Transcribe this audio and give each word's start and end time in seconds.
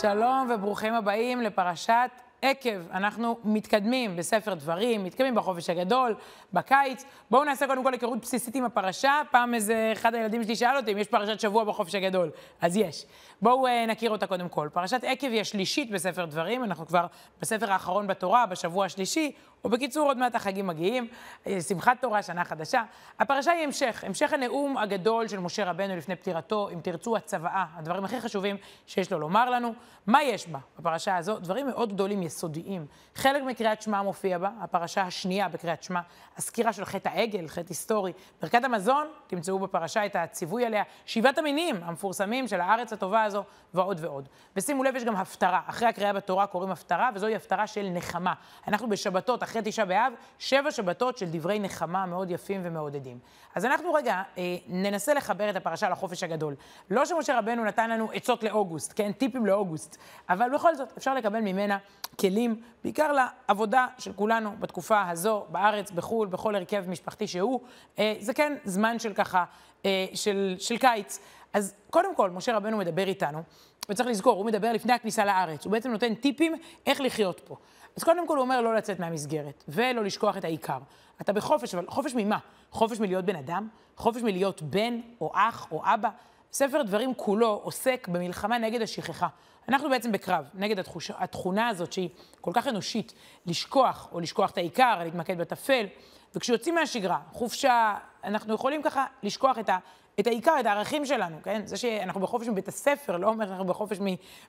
שלום 0.00 0.50
וברוכים 0.54 0.94
הבאים 0.94 1.40
לפרשת 1.40 2.10
עקב. 2.42 2.90
אנחנו 2.92 3.38
מתקדמים 3.44 4.16
בספר 4.16 4.54
דברים, 4.54 5.04
מתקדמים 5.04 5.34
בחופש 5.34 5.70
הגדול, 5.70 6.14
בקיץ. 6.52 7.04
בואו 7.30 7.44
נעשה 7.44 7.66
קודם 7.66 7.82
כל 7.82 7.92
היכרות 7.92 8.20
בסיסית 8.20 8.54
עם 8.54 8.64
הפרשה. 8.64 9.20
פעם 9.30 9.54
איזה 9.54 9.90
אחד 9.92 10.14
הילדים 10.14 10.44
שלי 10.44 10.56
שאל 10.56 10.76
אותי 10.76 10.92
אם 10.92 10.98
יש 10.98 11.06
פרשת 11.06 11.40
שבוע 11.40 11.64
בחופש 11.64 11.94
הגדול. 11.94 12.30
אז 12.60 12.76
יש. 12.76 13.06
בואו 13.42 13.66
uh, 13.66 13.70
נכיר 13.90 14.10
אותה 14.10 14.26
קודם 14.26 14.48
כל. 14.48 14.68
פרשת 14.72 15.04
עקב 15.04 15.26
היא 15.26 15.40
השלישית 15.40 15.90
בספר 15.90 16.24
דברים, 16.24 16.64
אנחנו 16.64 16.86
כבר 16.86 17.06
בספר 17.40 17.72
האחרון 17.72 18.06
בתורה, 18.06 18.46
בשבוע 18.46 18.84
השלישי, 18.84 19.32
ובקיצור, 19.64 20.08
עוד 20.08 20.18
מעט 20.18 20.34
החגים 20.34 20.66
מגיעים. 20.66 21.08
אה, 21.46 21.60
שמחת 21.60 22.00
תורה, 22.00 22.22
שנה 22.22 22.44
חדשה. 22.44 22.82
הפרשה 23.18 23.52
היא 23.52 23.64
המשך, 23.64 24.04
המשך 24.06 24.32
הנאום 24.32 24.76
הגדול 24.76 25.28
של 25.28 25.38
משה 25.38 25.70
רבנו 25.70 25.96
לפני 25.96 26.16
פטירתו, 26.16 26.68
אם 26.72 26.80
תרצו, 26.80 27.16
הצוואה, 27.16 27.64
הדברים 27.74 28.04
הכי 28.04 28.20
חשובים 28.20 28.56
שיש 28.86 29.12
לו 29.12 29.18
לומר 29.18 29.50
לנו. 29.50 29.74
מה 30.06 30.22
יש 30.22 30.48
בה 30.48 30.58
בפרשה 30.78 31.16
הזו? 31.16 31.38
דברים 31.38 31.66
מאוד 31.66 31.92
גדולים, 31.92 32.22
יסודיים. 32.22 32.86
חלק 33.14 33.42
מקריאת 33.42 33.82
שמע 33.82 34.02
מופיע 34.02 34.38
בה, 34.38 34.50
הפרשה 34.60 35.02
השנייה 35.02 35.48
בקריאת 35.48 35.82
שמע, 35.82 36.00
הסקירה 36.36 36.72
של 36.72 36.84
חטא 36.84 37.08
העגל, 37.08 37.48
חטא 37.48 37.66
היסטורי. 37.68 38.12
ברכת 38.42 38.64
המזון, 38.64 39.06
תמצאו 39.26 39.58
בפרשה 39.58 40.06
את 40.06 40.16
הציווי 40.16 40.66
עליה, 40.66 40.82
שבעת 41.06 41.38
המינים 41.38 41.76
המפורסמים 41.82 42.48
של 42.48 42.60
הארץ 42.60 42.92
הטובה 42.92 43.22
הזו, 43.22 43.44
ועוד 43.74 43.98
ועוד. 44.00 44.28
ושימו 44.56 44.84
לב, 44.84 44.96
יש 44.96 45.04
גם 45.04 45.16
הפטרה. 45.16 45.60
אחרי 45.66 45.88
הקריאה 45.88 46.12
בתורה 46.12 46.46
קוראים 46.46 46.70
הפטרה, 46.70 47.10
וזוהי 47.14 47.34
הפטרה 47.36 47.66
של 47.66 47.88
נחמה. 47.92 48.34
אנחנו 48.68 48.88
בשבתות, 48.88 49.42
אחרי 49.48 49.62
תשעה 49.64 49.84
באב, 49.84 50.12
שבע 50.38 50.70
שבתות 50.70 51.18
של 51.18 51.26
דברי 51.30 51.58
נחמה 51.58 52.06
מאוד 52.06 52.30
יפים 52.30 52.60
ומעודדים. 52.64 53.18
אז 53.54 53.64
אנחנו 53.64 53.92
רגע 53.92 54.22
אה, 54.38 54.56
ננסה 54.66 55.14
לחבר 55.14 55.50
את 55.50 55.56
הפרשה 55.56 55.88
לחופש 55.88 56.22
הגדול. 56.22 56.54
לא 56.90 57.06
שמשה 57.06 57.38
רבנו 57.38 57.64
נתן 57.64 57.90
לנו 57.90 58.08
עצות 58.12 58.42
לאוגוסט, 58.42 58.92
כן? 58.96 59.12
טיפים 59.12 59.46
לאוגוסט, 59.46 59.96
אבל 60.28 60.48
בכל 60.54 60.74
זאת 60.74 60.92
אפשר 60.98 61.14
לקבל 61.14 61.40
ממנה 61.40 61.78
כלים, 62.20 62.62
בעיקר 62.84 63.12
לעבודה 63.12 63.86
של 63.98 64.12
כולנו 64.12 64.50
בתקופה 64.58 65.08
הזו, 65.08 65.46
בארץ, 65.48 65.90
בחו"ל, 65.90 66.28
בכל 66.28 66.54
הרכב 66.54 66.84
משפחתי 66.88 67.26
שהוא. 67.26 67.60
אה, 67.98 68.14
זה 68.20 68.34
כן 68.34 68.56
זמן 68.64 68.98
של 68.98 69.12
ככה, 69.12 69.44
אה, 69.84 70.06
של, 70.14 70.56
של 70.58 70.78
קיץ. 70.78 71.20
אז 71.52 71.74
קודם 71.90 72.14
כל, 72.14 72.30
משה 72.30 72.56
רבנו 72.56 72.76
מדבר 72.76 73.08
איתנו, 73.08 73.42
וצריך 73.88 74.08
לזכור, 74.08 74.38
הוא 74.38 74.46
מדבר 74.46 74.72
לפני 74.72 74.92
הכניסה 74.92 75.24
לארץ, 75.24 75.64
הוא 75.64 75.72
בעצם 75.72 75.90
נותן 75.90 76.14
טיפים 76.14 76.54
איך 76.86 77.00
לחיות 77.00 77.40
פה. 77.44 77.56
אז 77.96 78.04
קודם 78.04 78.26
כל 78.26 78.36
הוא 78.36 78.42
אומר 78.42 78.60
לא 78.60 78.74
לצאת 78.74 79.00
מהמסגרת, 79.00 79.64
ולא 79.68 80.04
לשכוח 80.04 80.36
את 80.36 80.44
העיקר. 80.44 80.78
אתה 81.20 81.32
בחופש, 81.32 81.74
אבל 81.74 81.86
חופש 81.88 82.14
ממה? 82.14 82.38
חופש 82.70 83.00
מלהיות 83.00 83.24
בן 83.24 83.36
אדם? 83.36 83.68
חופש 83.96 84.22
מלהיות 84.22 84.62
בן, 84.62 85.00
או 85.20 85.30
אח, 85.34 85.66
או 85.72 85.82
אבא? 85.84 86.08
ספר 86.52 86.82
דברים 86.82 87.14
כולו 87.14 87.60
עוסק 87.62 88.08
במלחמה 88.08 88.58
נגד 88.58 88.82
השכחה. 88.82 89.28
אנחנו 89.68 89.90
בעצם 89.90 90.12
בקרב, 90.12 90.44
נגד 90.54 90.78
התחוש, 90.78 91.10
התכונה 91.10 91.68
הזאת 91.68 91.92
שהיא 91.92 92.08
כל 92.40 92.50
כך 92.54 92.66
אנושית, 92.66 93.12
לשכוח, 93.46 94.08
או 94.12 94.20
לשכוח 94.20 94.50
את 94.50 94.58
העיקר, 94.58 94.98
להתמקד 95.04 95.38
בטפל. 95.38 95.86
וכשיוצאים 96.34 96.74
מהשגרה, 96.74 97.18
חופשה, 97.32 97.94
אנחנו 98.24 98.54
יכולים 98.54 98.82
ככה 98.82 99.06
לשכוח 99.22 99.58
את, 99.58 99.68
ה, 99.68 99.78
את 100.20 100.26
העיקר, 100.26 100.56
את 100.60 100.66
הערכים 100.66 101.06
שלנו, 101.06 101.36
כן? 101.42 101.66
זה 101.66 101.76
שאנחנו 101.76 102.20
בחופש 102.20 102.48
מבית 102.48 102.68
הספר 102.68 103.16
לא 103.16 103.28
אומר 103.28 103.46
שאנחנו 103.46 103.64
בחופש 103.64 103.98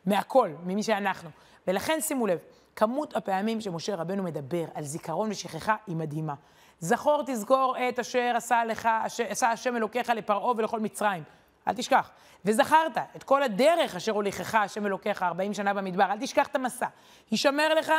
מהכל, 0.06 0.50
ממי 0.64 0.84
שאנחנו. 0.84 1.30
ולכן 1.68 2.02
שימו 2.02 2.28
לב, 2.28 2.40
כמות 2.80 3.16
הפעמים 3.16 3.62
שמשה 3.62 3.96
רבנו 3.96 4.24
מדבר 4.24 4.66
על 4.74 4.84
זיכרון 4.84 5.32
ושכחה 5.32 5.76
היא 5.88 5.96
מדהימה. 5.96 6.34
זכור 6.80 7.24
תזכור 7.26 7.76
את 7.90 8.00
אשר 8.00 8.34
עשה 8.36 8.66
לך, 8.66 8.90
עשה 9.30 9.52
השם 9.52 9.76
אלוקיך 9.76 10.10
לפרעה 10.10 10.52
ולכל 10.58 10.80
מצרים. 10.80 11.24
אל 11.68 11.74
תשכח. 11.74 12.10
וזכרת 12.46 12.98
את 13.16 13.24
כל 13.24 13.44
הדרך 13.44 13.96
אשר 13.96 14.12
הוליכך 14.12 14.56
השם 14.56 14.86
אלוקיך 14.86 15.24
40 15.24 15.54
שנה 15.54 15.74
במדבר, 15.74 16.04
אל 16.04 16.20
תשכח 16.20 16.48
את 16.48 16.56
המסע. 16.56 16.88
הישמר 17.32 17.74
לך, 17.74 17.92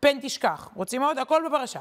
פן 0.00 0.18
תשכח. 0.22 0.68
רוצים 0.74 1.02
עוד? 1.02 1.18
הכל 1.18 1.42
בפרשה. 1.48 1.80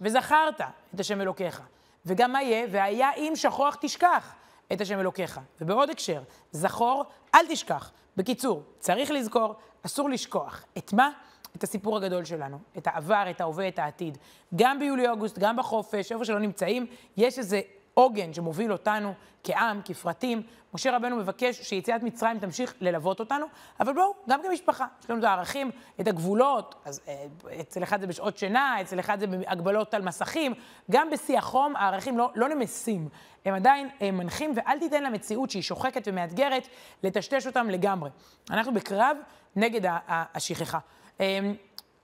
וזכרת 0.00 0.60
את 0.94 1.00
השם 1.00 1.20
אלוקיך. 1.20 1.62
וגם 2.06 2.32
מה 2.32 2.42
יהיה? 2.42 2.66
והיה 2.70 3.12
אם 3.16 3.32
שכוח 3.34 3.76
תשכח 3.80 4.34
את 4.72 4.80
השם 4.80 5.00
אלוקיך. 5.00 5.40
ובעוד 5.60 5.90
הקשר, 5.90 6.22
זכור, 6.52 7.04
אל 7.34 7.46
תשכח. 7.48 7.90
בקיצור, 8.16 8.62
צריך 8.78 9.10
לזכור, 9.10 9.54
אסור 9.86 10.10
לשכוח. 10.10 10.64
את 10.78 10.92
מה? 10.92 11.10
את 11.56 11.64
הסיפור 11.64 11.96
הגדול 11.96 12.24
שלנו, 12.24 12.58
את 12.78 12.86
העבר, 12.86 13.24
את 13.30 13.40
ההווה, 13.40 13.68
את 13.68 13.78
העתיד. 13.78 14.18
גם 14.56 14.78
ביולי-אוגוסט, 14.78 15.38
גם 15.38 15.56
בחופש, 15.56 16.12
איפה 16.12 16.24
שלא 16.24 16.38
נמצאים, 16.38 16.86
יש 17.16 17.38
איזה 17.38 17.60
עוגן 17.94 18.34
שמוביל 18.34 18.72
אותנו 18.72 19.14
כעם, 19.44 19.80
כפרטים. 19.84 20.42
משה 20.74 20.96
רבנו 20.96 21.16
מבקש 21.16 21.62
שיציאת 21.62 22.02
מצרים 22.02 22.38
תמשיך 22.38 22.74
ללוות 22.80 23.20
אותנו, 23.20 23.46
אבל 23.80 23.92
בואו, 23.92 24.14
גם 24.28 24.40
כמשפחה, 24.42 24.86
יש 25.04 25.10
לנו 25.10 25.18
את 25.18 25.24
הערכים, 25.24 25.70
את 26.00 26.08
הגבולות, 26.08 26.74
אז 26.84 27.00
אה, 27.08 27.26
אצל 27.60 27.82
אחד 27.82 28.00
זה 28.00 28.06
בשעות 28.06 28.38
שינה, 28.38 28.80
אצל 28.80 29.00
אחד 29.00 29.20
זה 29.20 29.26
בהגבלות 29.26 29.94
על 29.94 30.02
מסכים, 30.02 30.54
גם 30.90 31.10
בשיא 31.10 31.38
החום 31.38 31.76
הערכים 31.76 32.18
לא, 32.18 32.30
לא 32.34 32.48
נמסים, 32.48 33.08
הם 33.44 33.54
עדיין 33.54 33.88
הם 33.88 33.94
אה, 34.02 34.10
מנחים, 34.10 34.52
ואל 34.56 34.78
תיתן 34.78 35.02
למציאות 35.02 35.50
שהיא 35.50 35.62
שוחקת 35.62 36.02
ומאתגרת 36.06 36.68
לטשטש 37.02 37.46
אותם 37.46 37.70
לגמרי. 37.70 38.10
אנחנו 38.50 38.74
בקרב 38.74 39.16
נגד 39.56 39.80
השכחה. 40.08 40.78
אמ, 41.20 41.54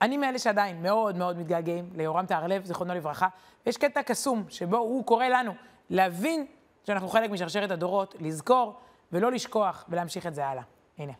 אני 0.02 0.16
מאלה 0.16 0.38
שעדיין 0.38 0.82
מאוד 0.82 1.16
מאוד 1.16 1.38
מתגעגעים 1.38 1.90
ליורם 1.94 2.26
טהרלב, 2.26 2.64
זיכרונו 2.64 2.94
לברכה, 2.94 3.28
ויש 3.66 3.76
קטע 3.76 4.02
קסום 4.02 4.44
שבו 4.48 4.76
הוא 4.76 5.04
קורא 5.04 5.26
לנו 5.26 5.52
להבין 5.90 6.46
שאנחנו 6.84 7.08
חלק 7.08 7.30
משרשרת 7.30 7.70
הדורות, 7.70 8.14
לזכור 8.20 8.80
ולא 9.12 9.32
לשכוח 9.32 9.84
ולהמשיך 9.88 10.26
את 10.26 10.34
זה 10.34 10.46
הלאה. 10.46 10.62
הנה. 10.98 11.12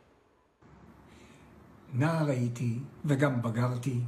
נער 1.95 2.27
הייתי 2.27 2.79
וגם 3.05 3.43
בגרתי, 3.43 4.01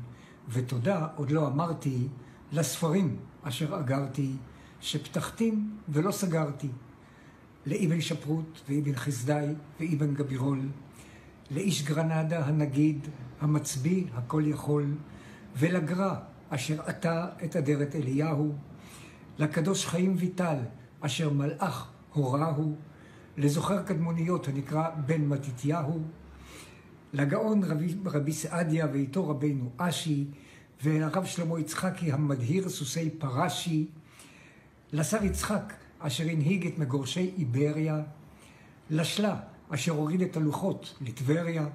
ותודה 0.49 1.07
עוד 1.17 1.31
לא 1.31 1.47
אמרתי 1.47 2.09
לספרים 2.53 3.17
אשר 3.43 3.79
אגרתי, 3.79 4.31
שפתחתים 4.81 5.79
ולא 5.89 6.11
סגרתי. 6.11 6.69
לאבן 7.67 8.01
שפרות 8.01 8.63
ואבן 8.69 8.95
חסדאי 8.95 9.55
ואבן 9.81 10.15
גבירול, 10.15 10.61
לאיש 11.51 11.83
גרנדה 11.83 12.47
הנגיד, 12.47 13.09
המצביא 13.41 14.05
הכל 14.15 14.43
יכול, 14.47 14.95
ולגרע 15.57 16.17
אשר 16.49 16.83
עטה 16.83 17.29
את 17.45 17.57
אדרת 17.57 17.95
אליהו, 17.95 18.53
לקדוש 19.39 19.87
חיים 19.87 20.15
ויטל, 20.19 20.57
אשר 21.01 21.31
מלאך 21.31 21.91
הוראהו, 22.13 22.75
לזוכר 23.37 23.83
קדמוניות 23.83 24.49
הנקרא 24.49 24.91
בן 25.07 25.25
מתתיהו, 25.25 26.03
לגאון 27.13 27.65
רבי, 27.65 27.95
רבי 28.07 28.33
סעדיה 28.33 28.87
ואיתו 28.93 29.29
רבינו 29.29 29.71
אשי, 29.77 30.25
ולרב 30.83 31.25
שלמה 31.25 31.61
יצחקי 31.61 32.13
המדהיר 32.13 32.69
סוסי 32.69 33.11
פרשי, 33.11 33.87
לשר 34.93 35.25
יצחק 35.25 35.73
אשר 35.99 36.25
הנהיג 36.25 36.67
את 36.67 36.79
מגורשי 36.79 37.35
איבריה, 37.39 38.03
לשלה 38.91 39.37
אשר 39.75 39.93
הוריד 39.93 40.23
את 40.23 40.37
הלוחות 40.37 40.95
לטבריה, 41.01 41.67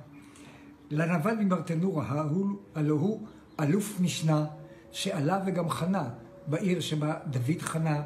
לנבל 0.89 1.35
ממרטנורה 1.35 2.05
ההוא, 2.05 2.47
הלא 2.75 2.93
הוא 2.93 3.27
אלוף 3.59 3.99
משנה, 3.99 4.45
שעלה 4.91 5.43
וגם 5.45 5.69
חנה 5.69 6.09
בעיר 6.47 6.79
שבה 6.79 7.13
דוד 7.27 7.59
חנה, 7.59 8.01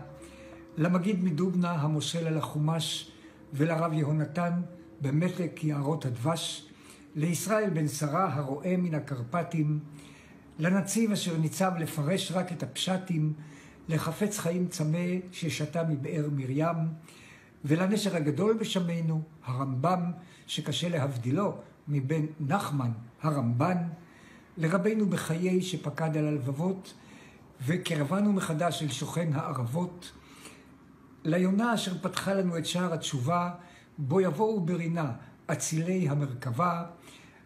למגיד 0.77 1.23
מדובנה 1.23 1.71
המושל 1.71 2.27
על 2.27 2.37
החומש, 2.37 3.11
ולרב 3.53 3.93
יהונתן 3.93 4.61
במתק 5.01 5.63
יערות 5.63 6.05
הדבש, 6.05 6.69
לישראל 7.15 7.69
בן 7.69 7.87
שרה 7.87 8.33
הרואה 8.33 8.75
מן 8.77 8.95
הקרפטים, 8.95 9.79
לנציב 10.59 11.11
אשר 11.11 11.37
ניצב 11.37 11.71
לפרש 11.79 12.31
רק 12.31 12.51
את 12.51 12.63
הפשטים, 12.63 13.33
לחפץ 13.89 14.39
חיים 14.39 14.67
צמא 14.67 15.07
ששתה 15.31 15.83
מבאר 15.83 16.29
מרים, 16.35 16.77
ולנשר 17.65 18.15
הגדול 18.15 18.57
בשמנו, 18.57 19.21
הרמב"ם, 19.45 20.11
שקשה 20.47 20.89
להבדילו 20.89 21.57
מבן 21.87 22.25
נחמן 22.39 22.91
הרמב"ן, 23.21 23.77
לרבנו 24.57 25.05
בחיי 25.05 25.61
שפקד 25.61 26.17
על 26.17 26.27
הלבבות, 26.27 26.93
וקרבנו 27.65 28.33
מחדש 28.33 28.83
אל 28.83 28.87
שוכן 28.89 29.29
הערבות, 29.33 30.11
ליונה 31.23 31.73
אשר 31.73 31.97
פתחה 32.01 32.33
לנו 32.33 32.57
את 32.57 32.65
שער 32.65 32.93
התשובה, 32.93 33.51
בו 33.97 34.21
יבואו 34.21 34.61
ברינה 34.61 35.11
אצילי 35.51 36.09
המרכבה, 36.09 36.85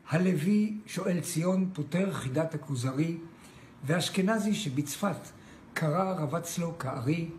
הלוי 0.10 0.78
שואל 0.86 1.20
ציון 1.22 1.70
פותר 1.74 2.14
חידת 2.14 2.56
הכוזרי, 2.56 3.18
ואשכנזי 3.84 4.54
שבצפת 4.54 5.28
קרא 5.74 6.14
רבץ 6.14 6.58
לו 6.58 6.78
כארי, 6.78 7.30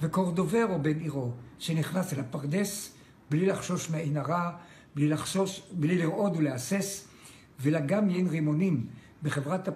וקורדוברו 0.00 0.78
בן 0.82 0.98
עירו 0.98 1.32
שנכנס 1.58 2.12
אל 2.12 2.20
הפרדס 2.20 2.94
בלי 3.30 3.46
לחשוש 3.46 3.90
מעין 3.90 4.16
הרע, 4.16 4.50
בלי 4.94 5.08
לחשוש, 5.08 5.62
בלי 5.72 5.98
לרעוד 5.98 6.36
ולהסס, 6.36 7.08
ולגם 7.60 8.10
יין 8.10 8.26
רימונים 8.26 8.86
בחברת 9.22 9.68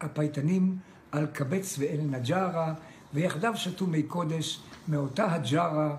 הפייטנים 0.00 0.78
על 1.12 1.26
קבץ 1.26 1.76
ואל 1.78 2.00
נג'ארה, 2.00 2.74
ויחדיו 3.14 3.52
שתו 3.56 3.86
מי 3.86 4.02
קודש 4.02 4.60
מאותה 4.88 5.34
הג'ארה, 5.34 5.96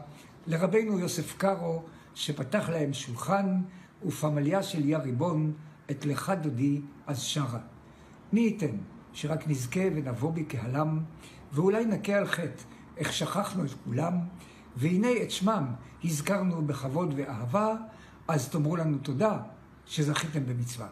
לרבנו 0.48 1.00
יוסף 1.00 1.38
קארו, 1.38 1.84
שפתח 2.16 2.70
להם 2.70 2.94
שולחן, 2.94 3.62
ופמליה 4.06 4.64
של 4.64 4.90
יא 4.90 4.98
ריבון, 4.98 5.54
את 5.92 6.06
לך 6.06 6.34
דודי 6.42 6.82
אז 7.08 7.22
שרה. 7.22 7.60
מי 8.34 8.42
ייתן 8.42 8.78
שרק 9.14 9.48
נזכה 9.48 9.80
ונבוא 9.96 10.32
בקהלם, 10.32 11.00
ואולי 11.54 11.86
נכה 11.86 12.14
על 12.14 12.28
חטא, 12.28 12.64
איך 13.00 13.14
שכחנו 13.14 13.66
את 13.66 13.70
כולם, 13.84 14.14
והנה 14.76 15.08
את 15.24 15.32
שמם 15.32 15.66
הזכרנו 16.04 16.62
בכבוד 16.62 17.14
ואהבה, 17.18 17.76
אז 18.28 18.50
תאמרו 18.50 18.76
לנו 18.76 18.98
תודה 18.98 19.38
שזכיתם 19.86 20.46
במצווה. 20.46 20.88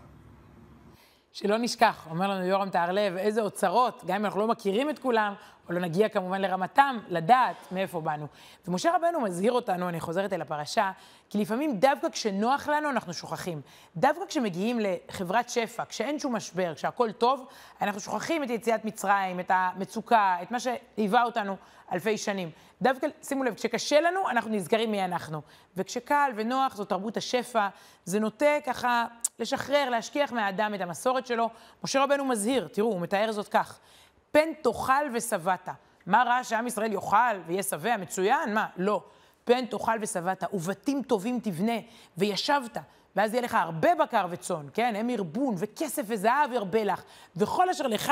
שלא 1.32 1.58
נשכח, 1.58 2.08
אומר 2.10 2.28
לנו 2.28 2.46
יורם 2.46 2.70
טהרלב, 2.70 3.16
איזה 3.16 3.42
אוצרות, 3.42 4.04
גם 4.08 4.16
אם 4.16 4.26
אנחנו 4.26 4.40
לא 4.40 4.48
מכירים 4.48 4.90
את 4.90 5.00
כולם, 5.00 5.34
או 5.70 5.74
לא 5.74 5.80
נגיע 5.80 6.10
כמובן 6.10 6.42
לרמתם, 6.42 6.98
לדעת 7.08 7.72
מאיפה 7.72 8.02
באנו. 8.02 8.28
ומשה 8.68 8.96
רבנו 8.96 9.22
מזהיר 9.22 9.52
אותנו, 9.52 9.90
אני 9.90 10.00
חוזרת 10.00 10.34
אל 10.34 10.42
הפרשה, 10.42 10.92
כי 11.30 11.38
לפעמים 11.38 11.80
דווקא 11.80 12.10
כשנוח 12.10 12.68
לנו 12.68 12.90
אנחנו 12.90 13.14
שוכחים. 13.14 13.62
דווקא 13.98 14.26
כשמגיעים 14.26 14.80
לחברת 14.80 15.50
שפע, 15.50 15.86
כשאין 15.86 16.20
שום 16.20 16.36
משבר, 16.36 16.76
כשהכול 16.76 17.12
טוב, 17.12 17.48
אנחנו 17.82 18.00
שוכחים 18.00 18.44
את 18.44 18.50
יציאת 18.50 18.86
מצרים, 18.86 19.40
את 19.40 19.52
המצוקה, 19.54 20.38
את 20.42 20.52
מה 20.52 20.60
שהיווה 20.60 21.24
אותנו 21.24 21.56
אלפי 21.92 22.18
שנים. 22.18 22.52
דווקא, 22.82 23.08
שימו 23.22 23.44
לב, 23.44 23.54
כשקשה 23.54 24.02
לנו, 24.02 24.30
אנחנו 24.30 24.52
נזכרים 24.52 24.92
מי 24.92 25.06
אנחנו. 25.06 25.42
וכשקל 25.78 26.32
ונוח, 26.36 26.76
זו 26.76 26.86
תרבות 26.86 27.18
השפע, 27.18 27.68
זה 28.06 28.20
נוטה 28.20 28.58
ככה 28.66 29.06
לשחרר, 29.40 29.90
להשכיח 29.90 30.32
מהאדם 30.32 30.74
את 30.76 30.82
המסורת 30.82 31.28
שלו. 31.28 31.50
משה 31.84 32.04
רבנו 32.04 32.26
מזהיר, 32.26 32.68
תראו, 32.72 32.88
הוא 32.88 33.02
מתאר 33.02 33.32
זאת 33.32 33.48
כך. 33.48 33.80
פן 34.38 34.54
תאכל 34.62 34.94
ושבעת. 35.14 35.70
מה 36.06 36.24
רע 36.24 36.44
שעם 36.44 36.68
ישראל 36.68 36.94
יאכל 36.94 37.38
ויהיה 37.48 37.64
שבע? 37.64 37.98
מצוין? 37.98 38.54
מה? 38.54 38.66
לא. 38.78 39.04
פן 39.46 39.66
תאכל 39.66 39.92
ושבעת, 40.02 40.44
ובתים 40.54 41.02
טובים 41.04 41.40
תבנה, 41.44 41.74
וישבת. 42.18 42.78
ואז 43.16 43.34
יהיה 43.34 43.44
לך 43.44 43.56
הרבה 43.56 43.96
בקר 43.96 44.26
וצאן, 44.30 44.68
כן? 44.74 44.96
הם 44.96 45.10
ירבון, 45.10 45.56
וכסף 45.58 46.04
וזהב 46.08 46.52
ירבה 46.54 46.84
לך, 46.84 47.04
וכל 47.36 47.70
אשר 47.70 47.88
לך 47.88 48.12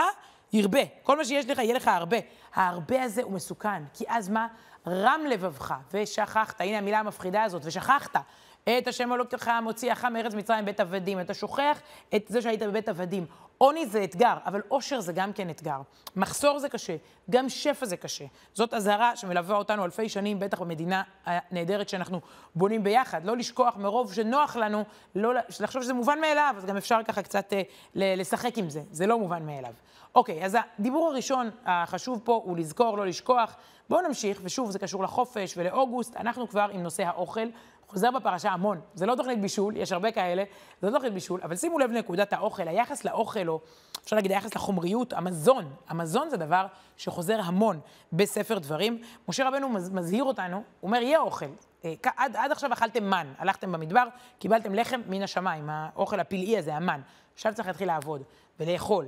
ירבה. 0.54 0.80
כל 1.04 1.18
מה 1.18 1.26
שיש 1.26 1.50
לך, 1.50 1.58
יהיה 1.58 1.74
לך 1.74 1.88
הרבה. 1.88 2.18
ההרבה 2.54 3.04
הזה 3.04 3.24
הוא 3.24 3.32
מסוכן, 3.32 3.84
כי 3.94 4.06
אז 4.08 4.30
מה? 4.30 4.48
רם 4.88 5.22
לבבך, 5.30 5.74
ושכחת. 5.94 6.62
הנה 6.62 6.78
המילה 6.78 7.00
המפחידה 7.00 7.44
הזאת, 7.44 7.62
ושכחת. 7.66 8.16
את 8.64 8.88
השם 8.88 9.14
אלוקיך 9.14 9.52
מוציאך 9.64 10.06
מארץ 10.06 10.34
מצרים 10.34 10.66
בית 10.66 10.80
עבדים. 10.80 11.20
אתה 11.20 11.34
שוכח 11.34 11.82
את 12.16 12.26
זה 12.28 12.42
שהיית 12.42 12.64
בבית 12.64 12.90
עבדים. 12.90 13.26
עוני 13.66 13.86
זה 13.86 14.04
אתגר, 14.04 14.34
אבל 14.46 14.62
עושר 14.68 15.00
זה 15.00 15.14
גם 15.14 15.34
כן 15.34 15.50
אתגר. 15.50 15.82
מחסור 16.16 16.60
זה 16.60 16.70
קשה, 16.70 16.96
גם 17.30 17.50
שפע 17.50 17.86
זה 17.86 17.98
קשה. 17.98 18.26
זאת 18.54 18.74
אזהרה 18.74 19.16
שמלווה 19.16 19.58
אותנו 19.58 19.86
אלפי 19.86 20.10
שנים, 20.10 20.40
בטח 20.40 20.62
במדינה 20.62 21.04
הנהדרת 21.26 21.90
שאנחנו 21.90 22.22
בונים 22.56 22.84
ביחד. 22.84 23.26
לא 23.26 23.38
לשכוח 23.38 23.78
מרוב 23.78 24.14
שנוח 24.14 24.56
לנו, 24.56 24.84
לא 25.16 25.34
לחשוב 25.60 25.84
שזה 25.84 25.94
מובן 25.94 26.22
מאליו, 26.22 26.56
אז 26.58 26.66
גם 26.66 26.78
אפשר 26.78 27.00
ככה 27.08 27.22
קצת 27.22 27.54
אה, 27.54 27.62
לשחק 27.96 28.58
עם 28.58 28.70
זה. 28.70 28.82
זה 28.92 29.08
לא 29.08 29.20
מובן 29.20 29.46
מאליו. 29.46 29.74
אוקיי, 30.16 30.46
אז 30.46 30.58
הדיבור 30.80 31.08
הראשון 31.08 31.50
החשוב 31.66 32.22
פה 32.24 32.42
הוא 32.46 32.58
לזכור, 32.58 32.98
לא 32.98 33.06
לשכוח. 33.06 33.56
בואו 33.90 34.02
נמשיך, 34.02 34.40
ושוב, 34.44 34.72
זה 34.72 34.80
קשור 34.80 35.04
לחופש 35.04 35.54
ולאוגוסט. 35.58 36.16
אנחנו 36.16 36.50
כבר 36.50 36.68
עם 36.72 36.84
נושא 36.84 37.04
האוכל. 37.04 37.48
חוזר 37.88 38.12
בפרשה 38.12 38.50
המון. 38.52 38.82
זה 38.94 39.06
לא 39.06 39.16
תוכנית 39.16 39.42
בישול, 39.42 39.78
יש 39.78 39.92
הרבה 39.92 40.12
כאלה, 40.12 40.44
זה 40.82 40.88
לא 40.90 40.94
תוכנית 40.94 41.14
בישול, 41.14 41.42
אבל 41.44 41.56
שימו 41.56 41.80
לב 41.80 41.92
לנקודת 41.92 42.34
האוכל, 42.34 42.68
היחס 42.68 43.06
לאוכל, 43.06 43.48
או 43.50 43.60
אפשר 44.04 44.16
להגיד 44.16 44.32
היחס 44.32 44.56
לחומריות, 44.56 45.14
המזון. 45.14 45.74
המזון 45.88 46.30
זה 46.30 46.38
דבר 46.38 46.68
שחוזר 46.98 47.40
המון 47.44 47.80
בספר 48.14 48.60
דברים. 48.60 49.02
משה 49.30 49.48
רבנו 49.48 49.70
מזהיר 49.70 50.24
אותנו, 50.24 50.58
הוא 50.58 50.64
אומר, 50.88 51.02
יהיה 51.02 51.20
אוכל. 51.20 51.46
אה, 51.86 51.94
עד, 52.18 52.36
עד 52.36 52.52
עכשיו 52.52 52.74
אכלתם 52.74 53.10
מן, 53.10 53.34
הלכתם 53.38 53.72
במדבר, 53.72 54.08
קיבלתם 54.40 54.76
לחם 54.76 55.02
מן 55.08 55.24
השמיים, 55.24 55.70
האוכל 55.70 56.20
הפלאי 56.20 56.58
הזה, 56.58 56.76
המן. 56.76 57.02
עכשיו 57.34 57.54
צריך 57.54 57.68
להתחיל 57.68 57.88
לעבוד 57.88 58.22
ולאכול, 58.60 59.08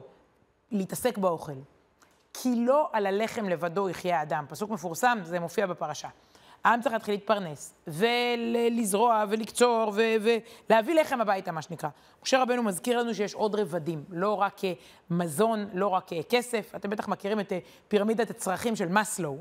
להתעסק 0.71 1.17
באוכל. 1.17 1.53
כי 2.33 2.55
לא 2.55 2.89
על 2.93 3.05
הלחם 3.05 3.49
לבדו 3.49 3.89
יחיה 3.89 4.19
האדם. 4.19 4.45
פסוק 4.49 4.69
מפורסם, 4.69 5.19
זה 5.23 5.39
מופיע 5.39 5.65
בפרשה. 5.65 6.07
העם 6.67 6.81
צריך 6.81 6.93
להתחיל 6.93 7.13
להתפרנס, 7.13 7.73
ולזרוע, 7.87 9.23
ולקצור, 9.29 9.93
ולהביא 10.69 10.95
לחם 10.95 11.21
הביתה, 11.21 11.51
מה 11.51 11.61
שנקרא. 11.61 11.89
משה 12.23 12.41
רבנו 12.41 12.63
מזכיר 12.63 12.99
לנו 12.99 13.13
שיש 13.15 13.33
עוד 13.33 13.55
רבדים, 13.55 14.03
לא 14.09 14.33
רק 14.33 14.61
מזון, 15.09 15.69
לא 15.73 15.87
רק 15.87 16.09
כסף. 16.29 16.75
אתם 16.75 16.89
בטח 16.89 17.07
מכירים 17.07 17.39
את 17.39 17.53
פירמידת 17.87 18.29
הצרכים 18.29 18.75
של 18.75 18.87
מאסלו, 18.87 19.37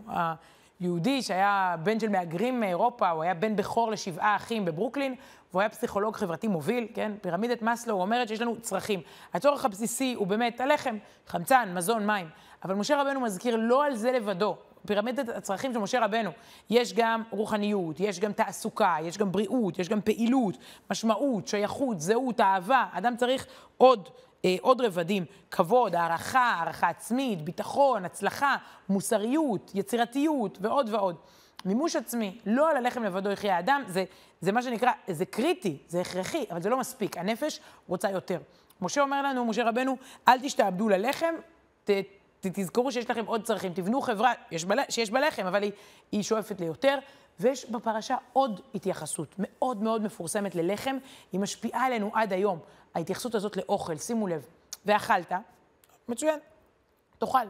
היהודי 0.81 1.23
שהיה 1.23 1.77
בן 1.83 2.01
של 2.01 2.09
מהגרים 2.09 2.61
מאירופה, 2.61 3.11
הוא 3.11 3.23
היה 3.23 3.35
בן 3.35 3.57
בכור 3.57 3.91
לשבעה 3.91 4.37
אחים 4.37 4.65
בברוקלין, 4.65 5.15
והוא 5.51 5.61
היה 5.61 5.69
פסיכולוג 5.69 6.17
חברתי 6.17 6.49
מוביל, 6.49 6.87
כן? 6.95 7.13
פירמידת 7.21 7.63
מאסלו 7.63 8.01
אומרת 8.01 8.29
שיש 8.29 8.41
לנו 8.41 8.61
צרכים. 8.61 9.01
הצורך 9.35 9.65
הבסיסי 9.65 10.15
הוא 10.15 10.27
באמת 10.27 10.61
הלחם, 10.61 10.97
חמצן, 11.27 11.73
מזון, 11.75 12.07
מים. 12.07 12.29
אבל 12.65 12.75
משה 12.75 13.01
רבנו 13.01 13.21
מזכיר 13.21 13.57
לא 13.57 13.85
על 13.85 13.95
זה 13.95 14.13
לבדו, 14.13 14.57
פירמידת 14.87 15.29
הצרכים 15.29 15.73
של 15.73 15.79
משה 15.79 16.05
רבנו. 16.05 16.31
יש 16.71 16.95
גם 16.95 17.23
רוחניות, 17.31 18.01
יש 18.01 18.21
גם 18.21 18.33
תעסוקה, 18.33 18.97
יש 19.03 19.19
גם 19.19 19.33
בריאות, 19.33 19.79
יש 19.79 19.89
גם 19.89 20.01
פעילות, 20.01 20.55
משמעות, 20.91 21.49
שייכות, 21.49 22.01
זהות, 22.01 22.41
אהבה. 22.41 22.87
אדם 22.93 23.17
צריך 23.17 23.47
עוד, 23.77 24.09
אה, 24.45 24.57
עוד 24.61 24.81
רבדים, 24.81 25.25
כבוד, 25.51 25.95
הערכה, 25.95 26.55
הערכה 26.59 26.89
עצמית, 26.89 27.43
ביטחון, 27.43 28.05
הצלחה, 28.05 28.57
מוסריות, 28.89 29.71
יצירתיות 29.75 30.59
ועוד 30.61 30.89
ועוד. 30.93 31.17
מימוש 31.65 31.97
עצמי, 31.97 32.39
לא 32.47 32.71
על 32.71 32.77
הלחם 32.77 33.03
לבדו 33.03 33.31
יחיה 33.31 33.57
האדם, 33.57 33.83
זה, 33.87 34.05
זה 34.41 34.53
מה 34.53 34.63
שנקרא, 34.63 34.91
זה 35.09 35.25
קריטי, 35.25 35.79
זה 35.89 36.01
הכרחי, 36.01 36.45
אבל 36.51 36.63
זה 36.63 36.71
לא 36.71 36.77
מספיק. 36.77 37.19
הנפש 37.19 37.61
רוצה 37.89 38.11
יותר. 38.11 38.39
משה 38.81 39.03
אומר 39.03 39.23
לנו, 39.23 39.45
משה 39.45 39.65
רבנו, 39.65 39.97
אל 40.29 40.41
תשתעבדו 40.41 40.89
ללחם, 40.89 41.35
ת, 41.85 41.91
תזכרו 42.41 42.93
שיש 42.93 43.11
לכם 43.11 43.25
עוד 43.27 43.43
צרכים, 43.43 43.73
תבנו 43.73 44.01
חברה 44.01 44.33
בל... 44.67 44.79
שיש 44.89 45.11
בה 45.11 45.21
לחם, 45.21 45.47
אבל 45.47 45.63
היא, 45.63 45.73
היא 46.13 46.23
שואפת 46.23 46.61
ליותר. 46.61 46.99
ויש 47.41 47.71
בפרשה 47.71 48.17
עוד 48.33 48.61
התייחסות 48.75 49.35
מאוד 49.39 49.83
מאוד 49.83 50.03
מפורסמת 50.03 50.55
ללחם, 50.55 50.97
היא 51.33 51.41
משפיעה 51.41 51.87
עלינו 51.87 52.11
עד 52.15 52.33
היום. 52.33 52.59
ההתייחסות 52.95 53.35
הזאת 53.35 53.57
לאוכל, 53.57 53.97
שימו 53.97 54.27
לב, 54.27 54.47
ואכלת, 54.87 55.33
מצוין, 56.09 56.39
תאכל. 57.19 57.47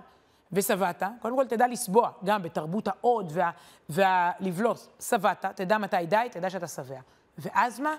ושבעת, 0.52 1.02
קודם 1.22 1.36
כל 1.36 1.46
תדע 1.46 1.66
לסבוע, 1.66 2.10
גם 2.24 2.42
בתרבות 2.42 2.88
העוד 2.88 3.32
וה, 3.34 3.50
והלבלוס. 3.88 4.88
שבעת, 5.00 5.44
תדע 5.44 5.78
מתי 5.78 6.06
די, 6.06 6.28
תדע 6.30 6.50
שאתה 6.50 6.66
שבע. 6.66 7.00
ואז 7.38 7.80
מה? 7.80 7.94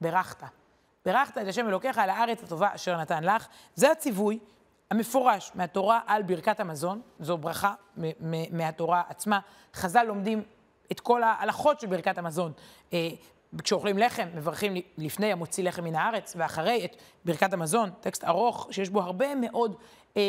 ברכת. 0.00 0.42
ברכת 1.06 1.38
את 1.38 1.46
השם 1.46 1.68
אלוקיך 1.68 1.98
על 1.98 2.10
הארץ 2.10 2.42
הטובה 2.42 2.74
אשר 2.74 3.00
נתן 3.00 3.24
לך. 3.24 3.46
זה 3.74 3.90
הציווי 3.90 4.38
המפורש 4.90 5.50
מהתורה 5.54 6.00
על 6.06 6.22
ברכת 6.22 6.60
המזון, 6.60 7.00
זו 7.20 7.38
ברכה 7.38 7.74
מהתורה 8.50 9.02
עצמה. 9.08 9.40
חז"ל 9.74 10.02
לומדים 10.02 10.42
את 10.92 11.00
כל 11.00 11.22
ההלכות 11.22 11.80
של 11.80 11.86
ברכת 11.86 12.18
המזון. 12.18 12.52
אה, 12.92 13.08
כשאוכלים 13.58 13.98
לחם, 13.98 14.28
מברכים 14.34 14.74
לפני 14.98 15.32
המוציא 15.32 15.64
לחם 15.64 15.84
מן 15.84 15.94
הארץ, 15.94 16.34
ואחרי 16.36 16.84
את 16.84 16.96
ברכת 17.24 17.52
המזון, 17.52 17.90
טקסט 18.00 18.24
ארוך 18.24 18.68
שיש 18.70 18.88
בו 18.88 19.00
הרבה 19.00 19.34
מאוד, 19.34 19.76
אה, 20.16 20.22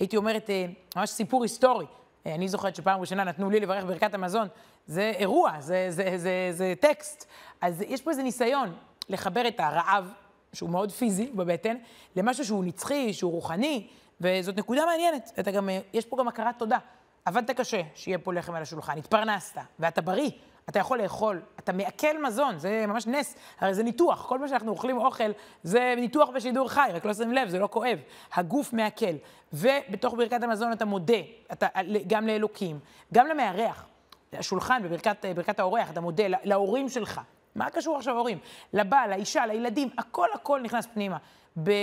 הייתי 0.00 0.16
אומרת, 0.16 0.50
אה, 0.50 0.66
ממש 0.96 1.10
סיפור 1.10 1.42
היסטורי. 1.42 1.86
אה, 2.26 2.34
אני 2.34 2.48
זוכרת 2.48 2.76
שפעם 2.76 3.00
ראשונה 3.00 3.24
נתנו 3.24 3.50
לי 3.50 3.60
לברך 3.60 3.84
ברכת 3.84 4.14
המזון, 4.14 4.48
זה 4.86 5.12
אירוע, 5.16 5.60
זה, 5.60 5.86
זה, 5.88 6.04
זה, 6.04 6.18
זה, 6.18 6.48
זה 6.52 6.74
טקסט. 6.80 7.26
אז 7.60 7.84
יש 7.88 8.02
פה 8.02 8.10
איזה 8.10 8.22
ניסיון 8.22 8.74
לחבר 9.08 9.48
את 9.48 9.60
הרעב 9.60 10.12
שהוא 10.52 10.70
מאוד 10.70 10.92
פיזי 10.92 11.30
בבטן, 11.34 11.76
למשהו 12.16 12.44
שהוא 12.44 12.64
נצחי, 12.64 13.12
שהוא 13.12 13.32
רוחני, 13.32 13.86
וזאת 14.20 14.56
נקודה 14.56 14.86
מעניינת. 14.86 15.32
אתה 15.40 15.50
גם, 15.50 15.68
יש 15.92 16.04
פה 16.06 16.16
גם 16.18 16.28
הכרת 16.28 16.58
תודה. 16.58 16.78
עבדת 17.24 17.50
קשה, 17.50 17.80
שיהיה 17.94 18.18
פה 18.18 18.32
לחם 18.32 18.54
על 18.54 18.62
השולחן, 18.62 18.98
התפרנסת, 18.98 19.58
ואתה 19.78 20.00
בריא, 20.00 20.30
אתה 20.68 20.78
יכול 20.78 21.02
לאכול, 21.02 21.40
אתה 21.58 21.72
מעכל 21.72 22.22
מזון, 22.22 22.58
זה 22.58 22.84
ממש 22.88 23.06
נס, 23.06 23.36
הרי 23.60 23.74
זה 23.74 23.82
ניתוח, 23.82 24.26
כל 24.26 24.38
מה 24.38 24.48
שאנחנו 24.48 24.70
אוכלים 24.70 24.98
אוכל 24.98 25.30
זה 25.62 25.94
ניתוח 25.96 26.28
בשידור 26.28 26.68
חי, 26.68 26.88
רק 26.92 27.04
לא 27.04 27.14
שמים 27.14 27.32
לב, 27.32 27.48
זה 27.48 27.58
לא 27.58 27.68
כואב. 27.70 27.98
הגוף 28.34 28.72
מעכל, 28.72 29.14
ובתוך 29.52 30.14
ברכת 30.14 30.42
המזון 30.42 30.72
אתה 30.72 30.84
מודה, 30.84 31.18
אתה, 31.52 31.66
גם 32.06 32.26
לאלוקים, 32.26 32.78
גם 33.14 33.26
למארח. 33.26 33.86
השולחן 34.32 34.82
בברכת 34.82 35.24
ברכת 35.34 35.60
האורח, 35.60 35.90
אתה 35.90 36.00
מודה 36.00 36.24
להורים 36.44 36.88
שלך, 36.88 37.20
מה 37.60 37.70
קשור 37.70 37.96
עכשיו 37.96 38.14
ההורים? 38.14 38.38
לבעל, 38.72 39.10
לאישה, 39.10 39.46
לילדים, 39.46 39.88
הכל 39.98 40.26
הכל 40.34 40.60
נכנס 40.60 40.86
פנימה. 40.94 41.16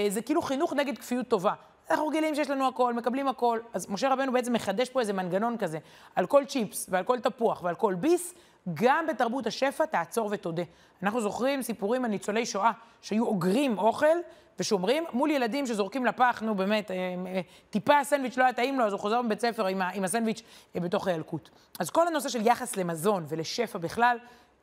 זה 0.09 0.21
כאילו 0.25 0.41
חינוך 0.41 0.73
נגד 0.73 0.97
כפיות 0.97 1.27
טובה. 1.27 1.53
אנחנו 1.89 2.07
רגילים 2.07 2.35
שיש 2.35 2.49
לנו 2.49 2.67
הכל, 2.67 2.93
מקבלים 2.93 3.27
הכל. 3.27 3.59
אז 3.73 3.89
משה 3.89 4.09
רבנו 4.13 4.31
בעצם 4.31 4.53
מחדש 4.53 4.89
פה 4.89 4.99
איזה 4.99 5.13
מנגנון 5.13 5.57
כזה. 5.57 5.79
על 6.15 6.25
כל 6.25 6.45
צ'יפס 6.45 6.87
ועל 6.89 7.03
כל 7.03 7.19
תפוח 7.19 7.63
ועל 7.63 7.75
כל 7.75 7.93
ביס, 7.93 8.33
גם 8.73 9.07
בתרבות 9.07 9.47
השפע 9.47 9.85
תעצור 9.85 10.29
ותודה. 10.31 10.63
אנחנו 11.03 11.21
זוכרים 11.21 11.61
סיפורים 11.61 12.05
על 12.05 12.11
ניצולי 12.11 12.45
שואה 12.45 12.71
שהיו 13.01 13.25
אוגרים 13.25 13.77
אוכל 13.77 14.17
ושומרים 14.59 15.03
מול 15.13 15.31
ילדים 15.31 15.65
שזורקים 15.65 16.05
לפח, 16.05 16.41
נו 16.45 16.55
באמת, 16.55 16.91
אה, 16.91 16.95
אה, 17.27 17.41
טיפה 17.69 17.99
הסנדוויץ' 17.99 18.37
לא 18.37 18.43
היה 18.43 18.53
טעים 18.53 18.79
לו, 18.79 18.85
אז 18.85 18.93
הוא 18.93 18.99
חוזר 18.99 19.21
מבית 19.21 19.39
ספר 19.39 19.67
עם, 19.67 20.03
הסנדוויץ' 20.03 20.41
אה, 20.75 20.81
בתוך 20.81 21.07
הילקוט. 21.07 21.49
אז 21.79 21.89
כל 21.89 22.07
הנושא 22.07 22.29
של 22.29 22.47
יחס 22.47 22.75
למזון 22.75 23.25
ולשפע 23.27 23.79
בכלל, 23.79 24.17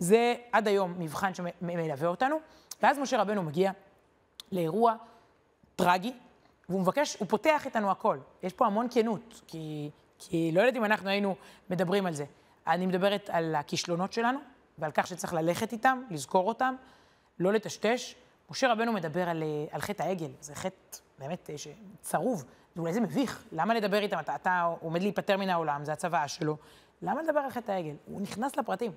זה 0.05 0.35
עד 0.53 0.69
היום 0.69 0.95
מבחן 0.99 1.35
שמלווה 1.35 2.09
אותנו. 2.09 2.37
ואז 2.83 2.99
משה 2.99 3.21
רבנו 3.21 3.43
מגיע 3.43 3.73
לאירוע 4.53 4.95
טרגי, 5.77 6.13
והוא 6.69 6.81
מבקש, 6.81 7.17
הוא 7.17 7.29
פותח 7.29 7.63
איתנו 7.67 7.91
הכל. 7.91 8.19
יש 8.43 8.53
פה 8.53 8.67
המון 8.67 8.87
כנות, 8.91 9.43
כי, 9.47 9.91
כי 10.19 10.51
לא 10.53 10.61
יודעת 10.61 10.77
אם 10.77 10.85
אנחנו 10.85 11.09
היינו 11.09 11.37
מדברים 11.71 12.07
על 12.07 12.15
זה. 12.15 12.25
אני 12.67 12.87
מדברת 12.87 13.31
על 13.33 13.55
הכישלונות 13.55 14.13
שלנו, 14.13 14.39
ועל 14.79 14.91
כך 14.95 15.07
שצריך 15.07 15.35
ללכת 15.35 15.73
איתם, 15.73 16.03
לזכור 16.11 16.49
אותם, 16.49 16.75
לא 17.39 17.53
לטשטש. 17.53 18.15
משה 18.51 18.73
רבנו 18.73 18.93
מדבר 18.93 19.29
על, 19.29 19.43
על 19.71 19.81
חטא 19.81 20.03
העגל, 20.03 20.31
זה 20.41 20.55
חטא 20.55 20.99
באמת 21.19 21.51
צרוב, 22.01 22.45
ואולי 22.77 22.93
זה 22.93 23.01
מביך, 23.01 23.45
למה 23.53 23.75
לדבר 23.75 23.99
איתם? 23.99 24.19
אתה, 24.19 24.35
אתה 24.35 24.75
עומד 24.81 25.03
להיפטר 25.03 25.37
מן 25.37 25.51
העולם, 25.51 25.85
זה 25.85 25.93
הצוואה 25.93 26.29
שלו, 26.29 26.57
למה 27.03 27.23
לדבר 27.23 27.41
על 27.41 27.51
חטא 27.51 27.73
העגל? 27.73 27.95
הוא 28.07 28.21
נכנס 28.21 28.57
לפרטים. 28.57 28.93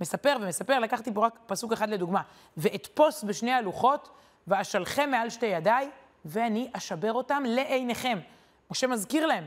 מספר 0.00 0.36
ומספר, 0.40 0.78
לקחתי 0.78 1.14
פה 1.14 1.26
רק 1.26 1.38
פסוק 1.46 1.72
אחד 1.72 1.90
לדוגמה. 1.90 2.22
ואתפוס 2.56 3.24
בשני 3.24 3.52
הלוחות, 3.52 4.08
ואשלכם 4.46 5.10
מעל 5.10 5.30
שתי 5.30 5.46
ידיי, 5.46 5.90
ואני 6.24 6.70
אשבר 6.72 7.12
אותם 7.12 7.42
לעיניכם. 7.46 8.18
משה 8.70 8.86
מזכיר 8.86 9.26
להם, 9.26 9.46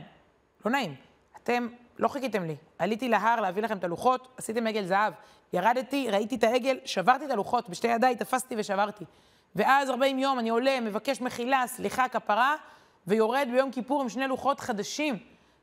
לא 0.64 0.70
נעים, 0.70 0.94
אתם 1.42 1.68
לא 1.98 2.08
חיכיתם 2.08 2.44
לי, 2.44 2.56
עליתי 2.78 3.08
להר 3.08 3.40
להביא 3.40 3.62
לכם 3.62 3.78
את 3.78 3.84
הלוחות, 3.84 4.28
עשיתם 4.36 4.66
עגל 4.66 4.84
זהב, 4.84 5.12
ירדתי, 5.52 6.10
ראיתי 6.10 6.34
את 6.34 6.44
העגל, 6.44 6.78
שברתי 6.84 7.24
את 7.24 7.30
הלוחות, 7.30 7.68
בשתי 7.68 7.88
ידיי 7.88 8.16
תפסתי 8.16 8.54
ושברתי. 8.58 9.04
ואז 9.56 9.90
40 9.90 10.18
יום 10.18 10.38
אני 10.38 10.50
עולה, 10.50 10.80
מבקש 10.80 11.20
מחילה, 11.20 11.66
סליחה, 11.66 12.08
כפרה, 12.08 12.56
ויורד 13.06 13.48
ביום 13.52 13.70
כיפור 13.70 14.02
עם 14.02 14.08
שני 14.08 14.26
לוחות 14.26 14.60
חדשים. 14.60 15.18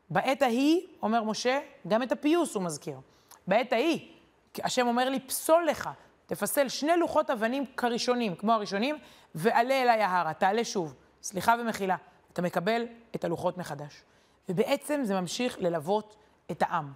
בעת 0.10 0.41
ההיא, 0.41 0.81
אומר 1.01 1.24
משה, 1.24 1.60
גם 1.88 2.03
את 2.03 2.12
הפיוס 2.12 2.55
הוא 2.55 2.63
מזכיר. 2.63 3.00
בעת 3.48 3.74
ההיא, 3.74 4.19
השם 4.63 4.88
אומר 4.88 5.10
לי, 5.10 5.20
פסול 5.20 5.66
לך, 5.66 5.89
תפסל 6.25 6.70
שני 6.70 6.98
לוחות 6.98 7.30
אבנים 7.30 7.66
כראשונים, 7.78 8.36
כמו 8.36 8.54
הראשונים, 8.54 8.98
ועלה 9.36 9.82
אליי 9.82 10.01
ההרה, 10.01 10.34
תעלה 10.34 10.63
שוב. 10.63 10.96
סליחה 11.22 11.56
ומחילה. 11.62 11.96
אתה 12.34 12.42
מקבל 12.42 12.86
את 13.16 13.24
הלוחות 13.24 13.58
מחדש. 13.58 14.04
ובעצם 14.50 15.01
זה 15.04 15.22
ממשיך 15.22 15.58
ללוות 15.60 16.16
את 16.51 16.62
העם. 16.62 16.94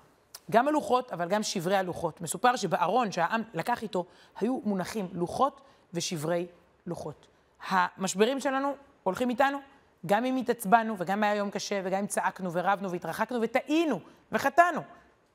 גם 0.52 0.68
הלוחות, 0.68 1.12
אבל 1.12 1.28
גם 1.28 1.44
שברי 1.44 1.78
הלוחות. 1.78 2.22
מסופר 2.22 2.56
שבארון 2.56 3.12
שהעם 3.12 3.42
לקח 3.54 3.84
איתו, 3.84 4.06
היו 4.40 4.60
מונחים 4.64 5.08
לוחות 5.14 5.62
ושברי 5.94 6.48
לוחות. 6.86 7.28
המשברים 7.70 8.40
שלנו 8.40 8.76
הולכים 9.04 9.30
איתנו, 9.30 9.58
גם 10.06 10.26
אם 10.26 10.38
התעצבנו, 10.38 10.96
וגם 10.98 11.24
היה 11.24 11.36
יום 11.36 11.52
קשה, 11.52 11.82
וגם 11.84 12.00
אם 12.00 12.08
צעקנו 12.08 12.54
ורבנו 12.54 12.92
והתרחקנו 12.92 13.42
וטעינו 13.42 14.00
וחטאנו. 14.32 14.82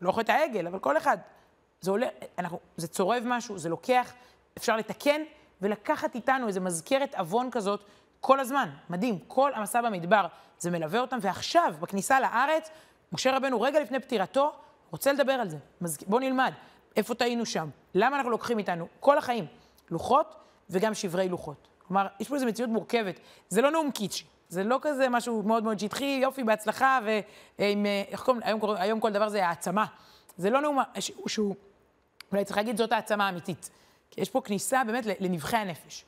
לא 0.01 0.13
חטא 0.13 0.33
העגל, 0.33 0.67
אבל 0.67 0.79
כל 0.79 0.97
אחד. 0.97 1.19
זה 1.81 1.91
עולה, 1.91 2.07
אנחנו, 2.39 2.59
זה 2.77 2.89
צורב 2.89 3.23
משהו, 3.27 3.59
זה 3.59 3.69
לוקח, 3.69 4.13
אפשר 4.59 4.77
לתקן 4.77 5.21
ולקחת 5.63 6.15
איתנו 6.15 6.47
איזה 6.47 6.61
מזכרת 6.61 7.15
עוון 7.15 7.51
כזאת 7.51 7.85
כל 8.21 8.41
הזמן. 8.41 8.71
מדהים, 8.91 9.19
כל 9.27 9.55
המסע 9.55 9.83
במדבר, 9.83 10.27
זה 10.59 10.71
מלווה 10.71 11.01
אותם, 11.01 11.19
ועכשיו, 11.21 11.75
בכניסה 11.81 12.21
לארץ, 12.21 12.71
משה 13.13 13.37
רבנו, 13.37 13.61
רגע 13.61 13.81
לפני 13.81 14.01
פטירתו, 14.01 14.53
רוצה 14.91 15.13
לדבר 15.13 15.33
על 15.33 15.49
זה. 15.49 15.57
מזכ... 15.81 16.03
בואו 16.07 16.21
נלמד, 16.21 16.53
איפה 16.97 17.15
טעינו 17.15 17.47
שם? 17.47 17.69
למה 17.95 18.17
אנחנו 18.17 18.31
לוקחים 18.31 18.59
איתנו 18.59 18.87
כל 19.01 19.19
החיים? 19.19 19.47
לוחות 19.91 20.35
וגם 20.71 20.95
שברי 20.95 21.29
לוחות. 21.29 21.69
כלומר, 21.79 22.07
יש 22.21 22.29
פה 22.29 22.35
איזו 22.35 22.47
מציאות 22.47 22.71
מורכבת. 22.71 23.21
זה 23.49 23.63
לא 23.63 23.71
נאום 23.71 23.91
קיצ'י. 23.91 24.25
זה 24.49 24.65
לא 24.65 24.79
כזה 24.83 25.09
משהו 25.09 25.43
מאוד 25.43 25.65
מאוד 25.65 25.79
שטחי, 25.79 26.19
יופי, 26.23 26.45
בהצלחה, 26.45 26.99
ועם, 27.59 27.87
איך 28.09 28.23
קוראים, 28.23 28.43
היום, 28.45 28.61
היום 28.77 29.01
כל 29.01 29.11
דבר 29.11 29.29
זה 29.29 29.47
העצמה. 29.47 29.87
זה 30.37 30.51
לא 30.51 30.61
נאום 30.61 30.79
שהוא, 31.01 31.29
שהוא, 31.29 31.55
אולי 32.33 32.45
צריך 32.45 32.57
להגיד, 32.57 32.77
זאת 32.77 32.93
העצמה 32.93 33.27
האמיתית. 33.27 33.71
כי 34.11 34.21
יש 34.21 34.31
פה 34.31 34.41
כניסה 34.41 34.83
באמת 34.87 35.07
לנבחי 35.21 35.57
הנפש. 35.57 36.05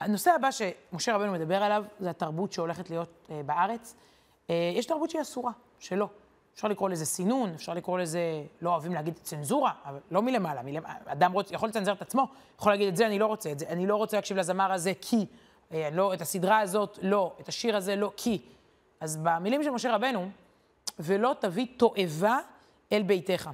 הנושא 0.00 0.30
הבא 0.30 0.48
שמשה 0.50 1.14
רבנו 1.14 1.32
מדבר 1.32 1.62
עליו, 1.62 1.84
זה 2.00 2.10
התרבות 2.10 2.52
שהולכת 2.52 2.90
להיות 2.90 3.28
אה, 3.30 3.42
בארץ. 3.46 3.94
אה, 4.50 4.72
יש 4.74 4.86
תרבות 4.86 5.10
שהיא 5.10 5.22
אסורה, 5.22 5.52
שלא. 5.78 6.08
אפשר 6.54 6.68
לקרוא 6.68 6.88
לזה 6.88 7.06
סינון, 7.06 7.54
אפשר 7.54 7.74
לקרוא 7.74 7.98
לזה, 7.98 8.20
לא 8.62 8.70
אוהבים 8.70 8.94
להגיד 8.94 9.14
צנזורה, 9.22 9.72
אבל 9.84 9.98
לא 10.10 10.22
מלמעלה, 10.22 10.62
מלמעלה. 10.62 10.94
אדם 11.06 11.32
רוצ, 11.32 11.50
יכול 11.50 11.68
לצנזר 11.68 11.92
את 11.92 12.02
עצמו, 12.02 12.26
יכול 12.58 12.72
להגיד 12.72 12.88
את 12.88 12.96
זה, 12.96 13.06
אני 13.06 13.18
לא 13.18 13.26
רוצה 13.26 13.52
את 13.52 13.58
זה, 13.58 13.68
אני 13.68 13.86
לא 13.86 13.96
רוצה 13.96 14.16
להקשיב 14.16 14.36
לזמר 14.36 14.72
הזה 14.72 14.92
כי, 15.00 15.26
אה, 15.72 15.88
לא, 15.92 16.14
את 16.14 16.20
הסדרה 16.20 16.60
הזאת, 16.60 16.98
לא, 17.02 17.32
את 17.40 17.48
השיר 17.48 17.76
הזה, 17.76 17.96
לא, 17.96 18.12
כי. 18.16 18.42
אז 19.00 19.18
במילים 19.22 19.62
של 19.62 19.70
משה 19.70 19.94
רבנו, 19.94 20.30
ולא 20.98 21.34
תביא 21.40 21.66
תועבה 21.76 22.38
אל 22.92 23.02
ביתך. 23.02 23.50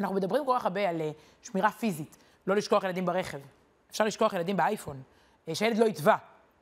אנחנו 0.00 0.14
מדברים 0.14 0.46
כל 0.46 0.54
כך 0.58 0.64
הרבה 0.64 0.88
על 0.88 1.00
אה, 1.00 1.10
שמירה 1.42 1.70
פיזית, 1.70 2.16
לא 2.46 2.56
לשכוח 2.56 2.84
ילדים 2.84 3.06
ברכב. 3.06 3.38
אפשר 3.90 4.04
לשכוח 4.04 4.32
ילדים 4.32 4.56
באייפון, 4.56 5.02
אה, 5.48 5.54
שהילד 5.54 5.78
לא 5.78 5.84
יטבע, 5.84 6.16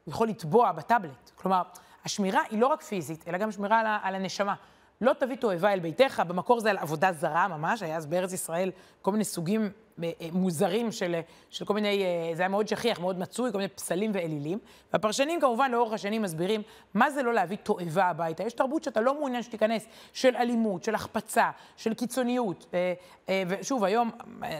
הוא 0.04 0.12
יכול 0.12 0.28
לטבוע 0.28 0.72
בטאבלט. 0.72 1.30
כלומר, 1.34 1.62
השמירה 2.04 2.40
היא 2.50 2.60
לא 2.60 2.66
רק 2.66 2.82
פיזית, 2.82 3.28
אלא 3.28 3.38
גם 3.38 3.52
שמירה 3.52 3.80
על, 3.80 3.86
על 4.02 4.14
הנשמה. 4.14 4.54
לא 5.00 5.12
תביא 5.18 5.36
תועבה 5.36 5.72
אל 5.72 5.80
ביתך, 5.80 6.22
במקור 6.28 6.60
זה 6.60 6.70
על 6.70 6.78
עבודה 6.78 7.12
זרה 7.12 7.48
ממש, 7.48 7.82
היה 7.82 7.96
אז 7.96 8.06
בארץ 8.06 8.32
ישראל 8.32 8.70
כל 9.02 9.12
מיני 9.12 9.24
סוגים 9.24 9.70
מוזרים 10.32 10.92
של, 10.92 11.20
של 11.50 11.64
כל 11.64 11.74
מיני, 11.74 12.04
זה 12.34 12.42
היה 12.42 12.48
מאוד 12.48 12.68
שכיח, 12.68 13.00
מאוד 13.00 13.18
מצוי, 13.18 13.52
כל 13.52 13.58
מיני 13.58 13.68
פסלים 13.68 14.10
ואלילים. 14.14 14.58
והפרשנים 14.92 15.40
כמובן 15.40 15.70
לאורך 15.70 15.92
השנים 15.92 16.22
מסבירים 16.22 16.62
מה 16.94 17.10
זה 17.10 17.22
לא 17.22 17.34
להביא 17.34 17.56
תועבה 17.56 18.04
הביתה. 18.04 18.42
יש 18.42 18.52
תרבות 18.52 18.84
שאתה 18.84 19.00
לא 19.00 19.14
מעוניין 19.14 19.42
שתיכנס, 19.42 19.86
של 20.12 20.36
אלימות, 20.36 20.84
של 20.84 20.94
החפצה, 20.94 21.50
של 21.76 21.94
קיצוניות. 21.94 22.74
ושוב, 23.48 23.84
היום 23.84 24.10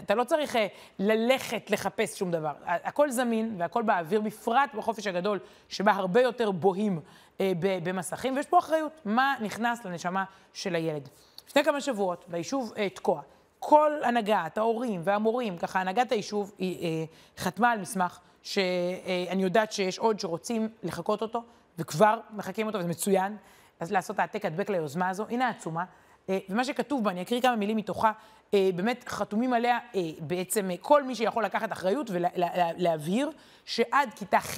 אתה 0.03 0.15
לא 0.15 0.23
צריך 0.23 0.55
ללכת 0.99 1.71
לחפש 1.71 2.19
שום 2.19 2.31
דבר. 2.31 2.53
הכל 2.65 3.11
זמין 3.11 3.55
והכל 3.57 3.81
באוויר, 3.81 4.21
בפרט 4.21 4.69
בחופש 4.75 5.07
הגדול, 5.07 5.39
שבה 5.69 5.91
הרבה 5.91 6.21
יותר 6.21 6.51
בוהים. 6.51 6.99
אה, 7.41 7.51
במסכים, 7.59 8.35
ויש 8.35 8.45
פה 8.45 8.59
אחריות, 8.59 8.91
מה 9.05 9.35
נכנס 9.41 9.85
לנשמה 9.85 10.23
של 10.53 10.75
הילד. 10.75 11.09
לפני 11.47 11.63
כמה 11.63 11.81
שבועות, 11.81 12.25
ביישוב 12.27 12.73
אה, 12.77 12.89
תקוע, 12.89 13.21
כל 13.67 13.91
הנהגת 14.03 14.57
ההורים 14.57 15.01
והמורים, 15.03 15.57
ככה 15.57 15.81
הנהגת 15.81 16.11
היישוב, 16.11 16.51
היא 16.57 16.83
אה, 16.83 17.05
חתמה 17.37 17.71
על 17.71 17.79
מסמך 17.79 18.19
שאני 18.43 19.43
יודעת 19.43 19.71
שיש 19.71 19.99
עוד 19.99 20.19
שרוצים 20.19 20.69
לחקות 20.83 21.21
אותו, 21.21 21.43
וכבר 21.77 22.19
מחקים 22.33 22.67
אותו, 22.67 22.77
וזה 22.77 22.87
מצוין, 22.87 23.37
אז 23.79 23.91
לעשות 23.91 24.19
העתק 24.19 24.45
הדבק 24.45 24.69
ליוזמה 24.69 25.09
הזו. 25.09 25.25
הנה 25.29 25.47
העצומה. 25.47 25.83
ומה 26.49 26.63
שכתוב 26.63 27.03
בה, 27.03 27.11
אני 27.11 27.21
אקריא 27.21 27.41
כמה 27.41 27.55
מילים 27.55 27.77
מתוכה, 27.77 28.11
באמת 28.53 29.05
חתומים 29.07 29.53
עליה 29.53 29.79
בעצם 30.19 30.69
כל 30.81 31.03
מי 31.03 31.15
שיכול 31.15 31.45
לקחת 31.45 31.71
אחריות 31.71 32.09
ולהבהיר 32.11 33.31
שעד 33.65 34.09
כיתה 34.15 34.39
ח' 34.39 34.57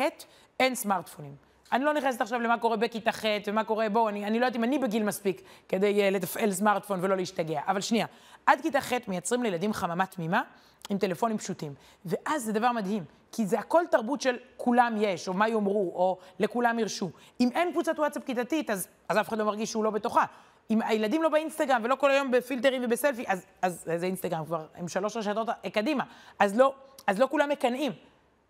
אין 0.60 0.76
סמארטפונים. 0.76 1.36
אני 1.72 1.84
לא 1.84 1.94
נכנסת 1.94 2.22
עכשיו 2.22 2.40
למה 2.40 2.58
קורה 2.58 2.78
בכיתה 2.78 3.12
ח' 3.12 3.26
ומה 3.48 3.64
קורה, 3.64 3.90
בואו, 3.90 4.10
אני, 4.10 4.26
אני 4.26 4.40
לא 4.40 4.46
יודעת 4.46 4.56
אם 4.56 4.64
אני 4.64 4.80
בגיל 4.80 5.04
מספיק 5.04 5.42
כדי 5.70 6.08
uh, 6.08 6.14
לתפעל 6.14 6.52
סמארטפון 6.52 7.00
ולא 7.02 7.18
להשתגע. 7.18 7.62
אבל 7.68 7.82
שנייה, 7.82 8.06
עד 8.48 8.62
כיתה 8.62 8.82
ח' 8.82 8.94
מייצרים 9.08 9.44
לילדים 9.44 9.74
חממה 9.74 10.06
תמימה 10.06 10.42
עם 10.89 10.98
טלפונים 10.98 11.38
פשוטים. 11.38 11.74
ואז 12.06 12.44
זה 12.44 12.54
דבר 12.54 12.72
מדהים, 12.72 13.04
כי 13.32 13.46
זה 13.46 13.60
הכל 13.60 13.84
תרבות 13.92 14.22
של 14.22 14.38
כולם 14.58 14.96
יש, 14.98 15.27
או 15.27 15.34
מה 15.34 15.50
יאמרו, 15.50 15.92
או 15.96 16.18
לכולם 16.39 16.80
ירשו. 16.80 17.10
אם 17.39 17.50
אין 17.54 17.72
קבוצת 17.72 18.00
וואטסאפ 18.00 18.24
כיתתית, 18.24 18.70
אז, 18.70 18.88
אז 19.10 19.18
אף 19.18 19.30
אחד 19.30 19.38
לא 19.38 19.46
מרגיש 19.46 19.72
שהוא 19.72 19.84
לא 19.84 19.89
בתוכה. 19.89 20.25
אם 20.70 20.82
הילדים 20.82 21.24
לא 21.24 21.30
באינסטגרם 21.30 21.82
ולא 21.84 21.96
כל 21.96 22.12
היום 22.12 22.32
בפילטרים 22.32 22.82
ובסלפי, 22.86 23.24
אז, 23.27 23.46
אז 23.62 23.86
איזה 23.89 24.06
אינסטגרם 24.06 24.46
כבר, 24.46 24.66
הם 24.75 24.88
שלוש 24.88 25.18
רשתות 25.18 25.48
קדימה. 25.74 26.04
אז 26.39 26.58
לא, 26.58 26.74
אז 27.08 27.20
לא 27.20 27.27
כולם 27.32 27.50
מקנאים. 27.50 27.92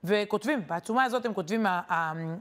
וכותבים, 0.04 0.68
בעצומה 0.68 1.04
הזאת 1.04 1.26
הם 1.26 1.34
כותבים, 1.34 1.66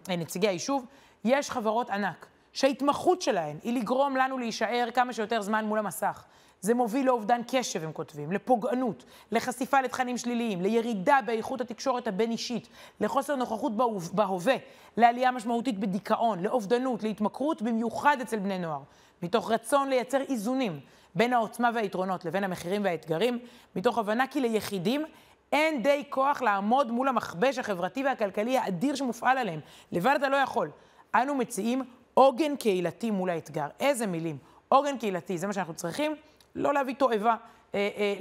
נציגי 0.08 0.48
היישוב, 0.48 0.86
יש 1.24 1.50
חברות 1.50 1.90
ענק 1.90 2.26
שההתמחות 2.52 3.22
שלהן 3.22 3.56
היא 3.62 3.80
לגרום 3.80 4.16
לנו 4.16 4.38
להישאר 4.38 4.88
כמה 4.94 5.12
שיותר 5.12 5.42
זמן 5.42 5.64
מול 5.64 5.78
המסך. 5.78 6.24
זה 6.60 6.74
מוביל 6.74 7.06
לאובדן 7.06 7.40
קשב, 7.48 7.84
הם 7.84 7.92
כותבים, 7.92 8.32
לפוגענות, 8.32 9.04
לחשיפה 9.32 9.80
לתכנים 9.80 10.18
שליליים, 10.18 10.60
לירידה 10.60 11.18
באיכות 11.26 11.60
התקשורת 11.60 12.06
הבין-אישית, 12.06 12.68
לחוסר 13.00 13.36
נוכחות 13.36 13.72
בהווה, 14.12 14.54
לעלייה 14.96 15.30
משמעותית 15.30 15.78
בדיכאון, 15.78 16.40
לאובדנות, 16.40 17.02
להתמכרות, 17.02 17.62
במיוחד 17.62 18.16
אצל 18.22 18.38
בני 18.38 18.58
נוער. 18.58 18.80
מתוך 19.22 19.50
רצון 19.50 19.88
לייצר 19.88 20.20
איזונים 20.20 20.80
בין 21.14 21.32
העוצמה 21.32 21.70
והיתרונות 21.74 22.24
לבין 22.24 22.44
המחירים 22.44 22.84
והאתגרים, 22.84 23.38
מתוך 23.76 23.98
הבנה 23.98 24.26
כי 24.26 24.40
ליחידים 24.40 25.04
אין 25.52 25.82
די 25.82 26.04
כוח 26.10 26.42
לעמוד 26.42 26.90
מול 26.90 27.08
המכבש 27.08 27.58
החברתי 27.58 28.04
והכלכלי 28.04 28.58
האדיר 28.58 28.94
שמופעל 28.94 29.38
עליהם. 29.38 29.60
לבד 29.92 30.14
אתה 30.18 30.28
לא 30.28 30.36
יכול. 30.36 30.70
אנו 31.14 31.34
מציעים 31.34 31.84
עוגן 32.14 32.56
קהילתי 32.56 33.10
מול 33.10 33.30
האתגר. 33.30 33.66
איזה 33.80 34.06
מילים. 34.06 34.38
עוגן 34.68 34.98
קהילתי, 34.98 35.38
זה 35.38 35.46
מה 35.46 35.52
שאנחנו 35.52 35.74
צריכים, 35.74 36.14
לא 36.56 36.74
להביא 36.74 36.94
תועבה 36.94 37.36
אה, 37.74 37.88
אה, 37.96 38.14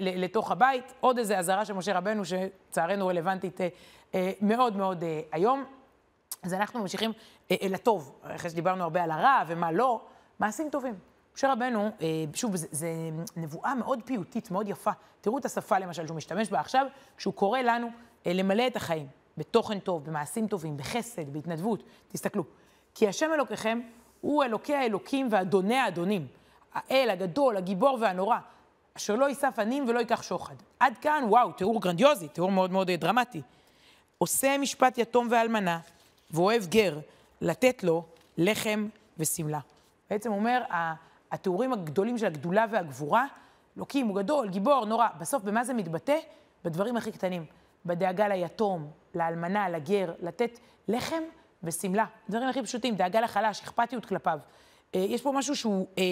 לתוך 0.00 0.50
הבית. 0.50 0.94
עוד 1.00 1.18
איזו 1.18 1.34
אזהרה 1.34 1.64
של 1.64 1.72
משה 1.72 1.98
רבנו, 1.98 2.22
שצערנו 2.24 3.06
רלוונטית 3.06 3.60
אה, 4.14 4.32
מאוד 4.40 4.76
מאוד 4.76 5.04
היום. 5.32 5.64
אז 6.42 6.54
אנחנו 6.54 6.80
ממשיכים 6.80 7.12
אה, 7.50 7.56
לטוב, 7.70 8.18
אחרי 8.22 8.50
שדיברנו 8.50 8.82
הרבה 8.82 9.02
על 9.02 9.10
הרע 9.10 9.42
ומה 9.46 9.72
לא, 9.72 10.00
מעשים 10.38 10.70
טובים. 10.70 10.94
משה 11.36 11.52
רבנו, 11.52 11.90
שוב, 12.34 12.56
זו 12.56 12.86
נבואה 13.36 13.74
מאוד 13.74 14.00
פיוטית, 14.04 14.50
מאוד 14.50 14.68
יפה. 14.68 14.90
תראו 15.20 15.38
את 15.38 15.44
השפה 15.44 15.78
למשל 15.78 16.06
שהוא 16.06 16.16
משתמש 16.16 16.50
בה 16.50 16.60
עכשיו, 16.60 16.86
כשהוא 17.16 17.34
קורא 17.34 17.60
לנו 17.60 17.88
למלא 18.26 18.66
את 18.66 18.76
החיים. 18.76 19.06
בתוכן 19.36 19.78
טוב, 19.78 20.04
במעשים 20.04 20.46
טובים, 20.46 20.76
בחסד, 20.76 21.32
בהתנדבות. 21.32 21.82
תסתכלו. 22.08 22.44
כי 22.94 23.08
השם 23.08 23.30
אלוקיכם 23.34 23.80
הוא 24.20 24.44
אלוקי 24.44 24.74
האלוקים 24.74 25.28
ואדוני 25.30 25.76
האדונים. 25.76 26.26
האל 26.74 27.10
הגדול, 27.10 27.56
הגיבור 27.56 27.98
והנורא, 28.00 28.38
אשר 28.96 29.14
לא 29.14 29.28
יישא 29.28 29.50
פנים 29.50 29.88
ולא 29.88 29.98
ייקח 29.98 30.22
שוחד. 30.22 30.54
עד 30.80 30.98
כאן, 30.98 31.24
וואו, 31.28 31.52
תיאור 31.52 31.80
גרנדיוזי, 31.80 32.28
תיאור 32.28 32.50
מאוד 32.50 32.70
מאוד 32.70 32.90
דרמטי. 32.90 33.42
עושה 34.18 34.58
משפט 34.58 34.98
יתום 34.98 35.28
ואלמנה, 35.30 35.78
ואוהב 36.30 36.66
גר, 36.66 36.98
לתת 37.40 37.84
לו 37.84 38.04
לחם 38.38 38.88
ושמלה. 39.18 39.58
בעצם 40.10 40.32
אומר, 40.32 40.62
התיאורים 41.30 41.72
הגדולים 41.72 42.18
של 42.18 42.26
הגדולה 42.26 42.66
והגבורה, 42.70 43.26
אלוקים 43.76 44.06
הוא 44.06 44.16
גדול, 44.16 44.48
גיבור, 44.48 44.84
נורא. 44.84 45.08
בסוף, 45.18 45.42
במה 45.42 45.64
זה 45.64 45.74
מתבטא? 45.74 46.18
בדברים 46.64 46.96
הכי 46.96 47.12
קטנים. 47.12 47.44
בדאגה 47.86 48.28
ליתום, 48.28 48.90
לאלמנה, 49.14 49.68
לגר, 49.68 50.12
לתת 50.22 50.58
לחם 50.88 51.22
ושמלה. 51.62 52.04
דברים 52.28 52.48
הכי 52.48 52.62
פשוטים, 52.62 52.94
דאגה 52.94 53.20
לחלש, 53.20 53.60
אכפתיות 53.60 54.06
כלפיו. 54.06 54.38
אה, 54.94 55.00
יש 55.00 55.22
פה 55.22 55.32
משהו 55.32 55.56
שהוא, 55.56 55.86
אה, 55.98 56.04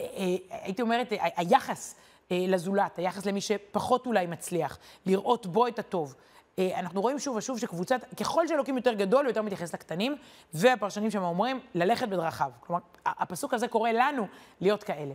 אה, 0.00 0.06
הייתי 0.50 0.82
אומרת, 0.82 1.12
היחס 1.36 1.94
לזולת, 2.30 2.98
היחס 2.98 3.26
למי 3.26 3.40
שפחות 3.40 4.06
אולי 4.06 4.26
מצליח, 4.26 4.78
לראות 5.06 5.46
בו 5.46 5.66
את 5.66 5.78
הטוב. 5.78 6.14
אנחנו 6.58 7.00
רואים 7.00 7.18
שוב 7.18 7.36
ושוב 7.36 7.58
שקבוצת, 7.58 8.14
ככל 8.20 8.48
שאלוקים 8.48 8.76
יותר 8.76 8.92
גדול, 8.92 9.24
הוא 9.24 9.30
יותר 9.30 9.42
מתייחס 9.42 9.74
לקטנים, 9.74 10.16
והפרשנים 10.54 11.10
שם 11.10 11.22
אומרים, 11.22 11.60
ללכת 11.74 12.08
בדרכיו. 12.08 12.50
כלומר, 12.60 12.82
הפסוק 13.06 13.54
הזה 13.54 13.68
קורא 13.68 13.90
לנו 13.90 14.26
להיות 14.60 14.84
כאלה. 14.84 15.14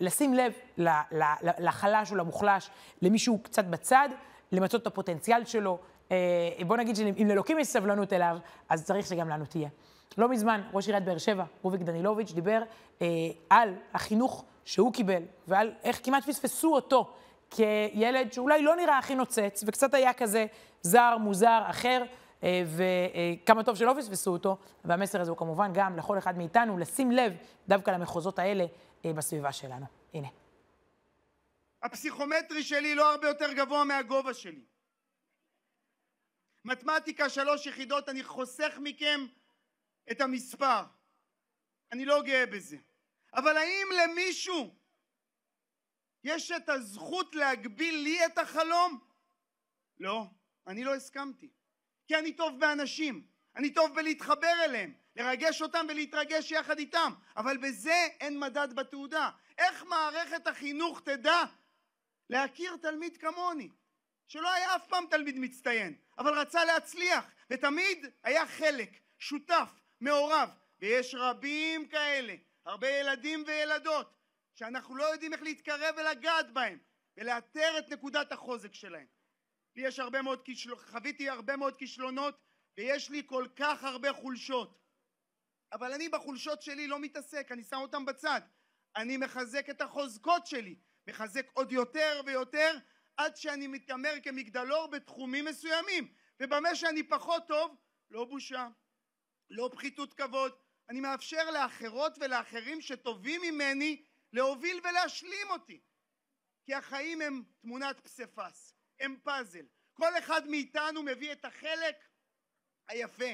לשים 0.00 0.34
לב 0.34 0.52
לחלש 1.58 2.10
או 2.10 2.16
למוחלש, 2.16 2.70
למישהו 3.02 3.38
קצת 3.42 3.64
בצד, 3.64 4.08
למצות 4.52 4.82
את 4.82 4.86
הפוטנציאל 4.86 5.44
שלו. 5.44 5.78
בוא 6.66 6.76
נגיד 6.76 6.96
שאם 6.96 7.28
לאלוקים 7.28 7.58
יש 7.58 7.66
סבלנות 7.66 8.12
אליו, 8.12 8.38
אז 8.68 8.84
צריך 8.84 9.06
שגם 9.06 9.28
לנו 9.28 9.44
תהיה. 9.44 9.68
לא 10.18 10.28
מזמן, 10.28 10.60
ראש 10.72 10.86
עיריית 10.86 11.04
באר 11.04 11.18
שבע, 11.18 11.44
רוביק 11.62 11.80
דנילוביץ', 11.80 12.32
דיבר 12.32 12.62
אה, 13.02 13.06
על 13.50 13.74
החינוך 13.94 14.44
שהוא 14.64 14.92
קיבל, 14.92 15.22
ועל 15.48 15.72
איך 15.82 16.00
כמעט 16.02 16.24
פספסו 16.24 16.74
אותו 16.74 17.14
כילד 17.50 18.32
שאולי 18.32 18.62
לא 18.62 18.76
נראה 18.76 18.98
הכי 18.98 19.14
נוצץ, 19.14 19.64
וקצת 19.66 19.94
היה 19.94 20.12
כזה 20.12 20.46
זר, 20.82 21.16
מוזר, 21.20 21.62
אחר, 21.66 22.04
אה, 22.42 22.62
וכמה 22.76 23.64
טוב 23.64 23.76
שלא 23.76 23.94
פספסו 23.98 24.32
אותו. 24.32 24.58
והמסר 24.84 25.20
הזה 25.20 25.30
הוא 25.30 25.38
כמובן 25.38 25.70
גם 25.74 25.96
לכל 25.96 26.18
אחד 26.18 26.38
מאיתנו, 26.38 26.78
לשים 26.78 27.12
לב 27.12 27.36
דווקא 27.68 27.90
למחוזות 27.90 28.38
האלה 28.38 28.64
אה, 29.04 29.12
בסביבה 29.12 29.52
שלנו. 29.52 29.86
הנה. 30.14 30.28
הפסיכומטרי 31.82 32.62
שלי 32.62 32.94
לא 32.94 33.12
הרבה 33.12 33.28
יותר 33.28 33.52
גבוה 33.52 33.84
מהגובה 33.84 34.34
שלי. 34.34 34.64
מתמטיקה 36.64 37.28
שלוש 37.28 37.66
יחידות, 37.66 38.08
אני 38.08 38.24
חוסך 38.24 38.78
מכם 38.80 39.26
את 40.10 40.20
המספר. 40.20 40.82
אני 41.92 42.04
לא 42.04 42.22
גאה 42.22 42.46
בזה. 42.46 42.76
אבל 43.34 43.56
האם 43.56 43.86
למישהו 44.02 44.74
יש 46.24 46.50
את 46.50 46.68
הזכות 46.68 47.34
להגביל 47.34 47.94
לי 47.94 48.26
את 48.26 48.38
החלום? 48.38 49.00
לא, 49.98 50.24
אני 50.66 50.84
לא 50.84 50.94
הסכמתי. 50.94 51.50
כי 52.06 52.18
אני 52.18 52.32
טוב 52.32 52.60
באנשים, 52.60 53.26
אני 53.56 53.74
טוב 53.74 53.94
בלהתחבר 53.94 54.64
אליהם, 54.64 54.94
לרגש 55.16 55.62
אותם 55.62 55.86
ולהתרגש 55.88 56.50
יחד 56.50 56.78
איתם, 56.78 57.12
אבל 57.36 57.56
בזה 57.56 58.06
אין 58.20 58.40
מדד 58.40 58.72
בתעודה. 58.72 59.30
איך 59.58 59.84
מערכת 59.84 60.46
החינוך 60.46 61.00
תדע 61.00 61.44
להכיר 62.30 62.76
תלמיד 62.76 63.16
כמוני, 63.16 63.68
שלא 64.28 64.52
היה 64.52 64.76
אף 64.76 64.86
פעם 64.86 65.04
תלמיד 65.10 65.38
מצטיין, 65.38 65.96
אבל 66.18 66.38
רצה 66.38 66.64
להצליח, 66.64 67.24
ותמיד 67.50 68.06
היה 68.22 68.46
חלק, 68.46 68.90
שותף, 69.18 69.81
מעורב, 70.02 70.48
ויש 70.80 71.14
רבים 71.18 71.88
כאלה, 71.88 72.34
הרבה 72.66 72.88
ילדים 72.88 73.44
וילדות, 73.46 74.14
שאנחנו 74.54 74.96
לא 74.96 75.04
יודעים 75.04 75.32
איך 75.32 75.42
להתקרב 75.42 75.94
ולגעת 75.96 76.52
בהם, 76.52 76.78
ולאתר 77.16 77.78
את 77.78 77.88
נקודת 77.88 78.32
החוזק 78.32 78.74
שלהם. 78.74 79.06
לי 79.76 79.86
יש 79.86 79.98
הרבה 79.98 80.22
מאוד 80.22 80.42
כישלונות, 80.42 80.84
חוויתי 80.84 81.28
הרבה 81.28 81.56
מאוד 81.56 81.76
כישלונות, 81.76 82.34
ויש 82.78 83.10
לי 83.10 83.22
כל 83.26 83.46
כך 83.56 83.84
הרבה 83.84 84.12
חולשות. 84.12 84.78
אבל 85.72 85.92
אני 85.92 86.08
בחולשות 86.08 86.62
שלי 86.62 86.86
לא 86.86 86.98
מתעסק, 86.98 87.52
אני 87.52 87.64
שם 87.64 87.76
אותם 87.76 88.04
בצד. 88.04 88.40
אני 88.96 89.16
מחזק 89.16 89.70
את 89.70 89.80
החוזקות 89.80 90.46
שלי, 90.46 90.76
מחזק 91.06 91.46
עוד 91.52 91.72
יותר 91.72 92.20
ויותר, 92.26 92.78
עד 93.16 93.36
שאני 93.36 93.66
מתעמר 93.66 94.12
כמגדלור 94.22 94.86
בתחומים 94.86 95.44
מסוימים. 95.44 96.14
ובמה 96.40 96.74
שאני 96.74 97.02
פחות 97.02 97.48
טוב, 97.48 97.76
לא 98.10 98.24
בושה, 98.24 98.68
לא 99.50 99.70
פחיתות 99.72 100.14
כבוד, 100.14 100.52
אני 100.88 101.00
מאפשר 101.00 101.50
לאחרות 101.50 102.18
ולאחרים 102.20 102.80
שטובים 102.80 103.40
ממני 103.42 104.04
להוביל 104.32 104.80
ולהשלים 104.84 105.50
אותי. 105.50 105.80
כי 106.64 106.74
החיים 106.74 107.20
הם 107.20 107.42
תמונת 107.60 108.00
פסיפס, 108.00 108.74
הם 109.00 109.16
פאזל. 109.22 109.66
כל 109.92 110.18
אחד 110.18 110.48
מאיתנו 110.48 111.02
מביא 111.02 111.32
את 111.32 111.44
החלק 111.44 111.96
היפה, 112.88 113.30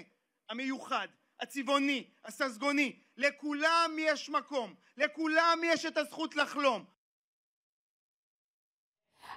המיוחד, 0.49 1.09
הצבעוני, 1.41 2.11
הססגוני. 2.25 3.03
לכולם 3.17 3.97
יש 3.99 4.29
מקום, 4.29 4.75
לכולם 4.97 5.61
יש 5.65 5.87
את 5.87 5.97
הזכות 5.97 6.37
לחלום. 6.37 6.98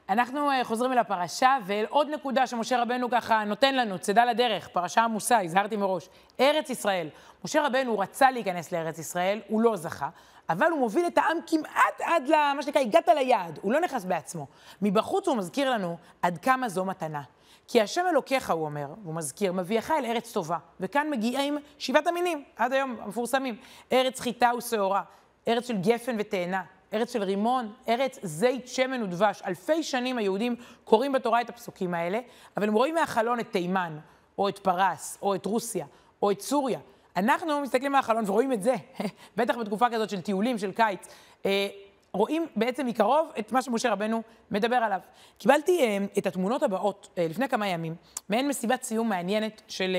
אנחנו 0.10 0.52
אה, 0.52 0.64
חוזרים 0.64 0.92
אל 0.92 0.98
הפרשה, 0.98 1.58
ואל 1.66 1.86
עוד 1.90 2.10
נקודה 2.10 2.48
שמשה 2.48 2.82
רבנו 2.82 3.10
ככה 3.10 3.44
נותן 3.44 3.76
לנו, 3.76 4.00
צידה 4.00 4.26
לדרך, 4.26 4.68
פרשה 4.68 5.04
עמוסה, 5.04 5.42
הזהרתי 5.42 5.78
מראש. 5.78 6.10
ארץ 6.40 6.70
ישראל. 6.70 7.10
משה 7.46 7.68
רבנו 7.68 8.00
רצה 8.00 8.32
להיכנס 8.32 8.72
לארץ 8.72 9.00
ישראל, 9.00 9.42
הוא 9.48 9.62
לא 9.62 9.76
זכה, 9.76 10.10
אבל 10.50 10.68
הוא 10.72 10.80
מוביל 10.80 11.08
את 11.08 11.18
העם 11.18 11.38
כמעט 11.48 12.02
עד 12.02 12.28
למה 12.28 12.62
שנקרא, 12.62 12.82
הגעת 12.82 13.08
ליעד, 13.08 13.60
הוא 13.62 13.74
לא 13.74 13.80
נכנס 13.80 14.06
בעצמו. 14.06 14.48
מבחוץ 14.82 15.28
הוא 15.28 15.38
מזכיר 15.38 15.72
לנו 15.72 15.98
עד 16.22 16.38
כמה 16.38 16.70
זו 16.70 16.86
מתנה. 16.86 17.22
כי 17.68 17.82
השם 17.82 18.06
אלוקיך, 18.10 18.52
הוא 18.52 18.66
אומר, 18.66 18.88
הוא 19.04 19.14
מזכיר, 19.16 19.54
מביאך 19.54 19.92
אל 19.92 20.06
ארץ 20.06 20.34
טובה. 20.34 20.58
וכאן 20.80 21.10
מגיעים 21.10 21.58
שבעת 21.78 22.08
המינים, 22.08 22.44
עד 22.56 22.74
היום 22.74 22.98
המפורסמים. 23.02 23.58
ארץ 23.92 24.20
חיטה 24.20 24.52
ושעורה, 24.58 25.02
ארץ 25.48 25.68
של 25.68 25.78
גפן 25.78 26.16
ותאנה, 26.20 26.64
ארץ 26.94 27.14
של 27.14 27.24
רימון, 27.24 27.74
ארץ 27.90 28.20
זית, 28.24 28.68
שמן 28.68 29.04
ודבש. 29.04 29.42
אלפי 29.46 29.84
שנים 29.84 30.18
היהודים 30.18 30.56
קוראים 30.84 31.12
בתורה 31.12 31.42
את 31.42 31.50
הפסוקים 31.50 31.94
האלה, 31.94 32.20
אבל 32.58 32.68
הם 32.68 32.74
רואים 32.74 32.96
מהחלון 32.96 33.40
את 33.40 33.52
תימן, 33.52 33.98
או 34.38 34.50
את 34.50 34.60
פרס, 34.60 35.18
או 35.22 35.36
את 35.36 35.46
רוסיה, 35.46 35.86
או 36.22 36.32
את 36.32 36.42
סוריה. 36.42 36.80
אנחנו 37.18 37.62
מסתכלים 37.62 37.92
מהחלון 37.92 38.24
ורואים 38.28 38.54
את 38.54 38.64
זה, 38.64 38.76
בטח 39.38 39.58
בתקופה 39.58 39.86
כזאת 39.92 40.10
של 40.10 40.22
טיולים, 40.22 40.58
של 40.58 40.72
קיץ. 40.72 41.08
רואים 42.14 42.48
בעצם 42.56 42.86
מקרוב 42.86 43.30
את 43.40 43.52
מה 43.52 43.62
שמשה 43.62 43.92
רבנו 43.92 44.22
מדבר 44.52 44.76
עליו. 44.76 45.00
קיבלתי 45.38 45.82
אה, 45.82 45.98
את 46.18 46.28
התמונות 46.28 46.64
הבאות 46.64 47.10
אה, 47.18 47.28
לפני 47.30 47.50
כמה 47.50 47.68
ימים, 47.68 47.96
מעין 48.30 48.48
מסיבת 48.48 48.84
סיום 48.84 49.10
מעניינת 49.10 49.62
של 49.68 49.96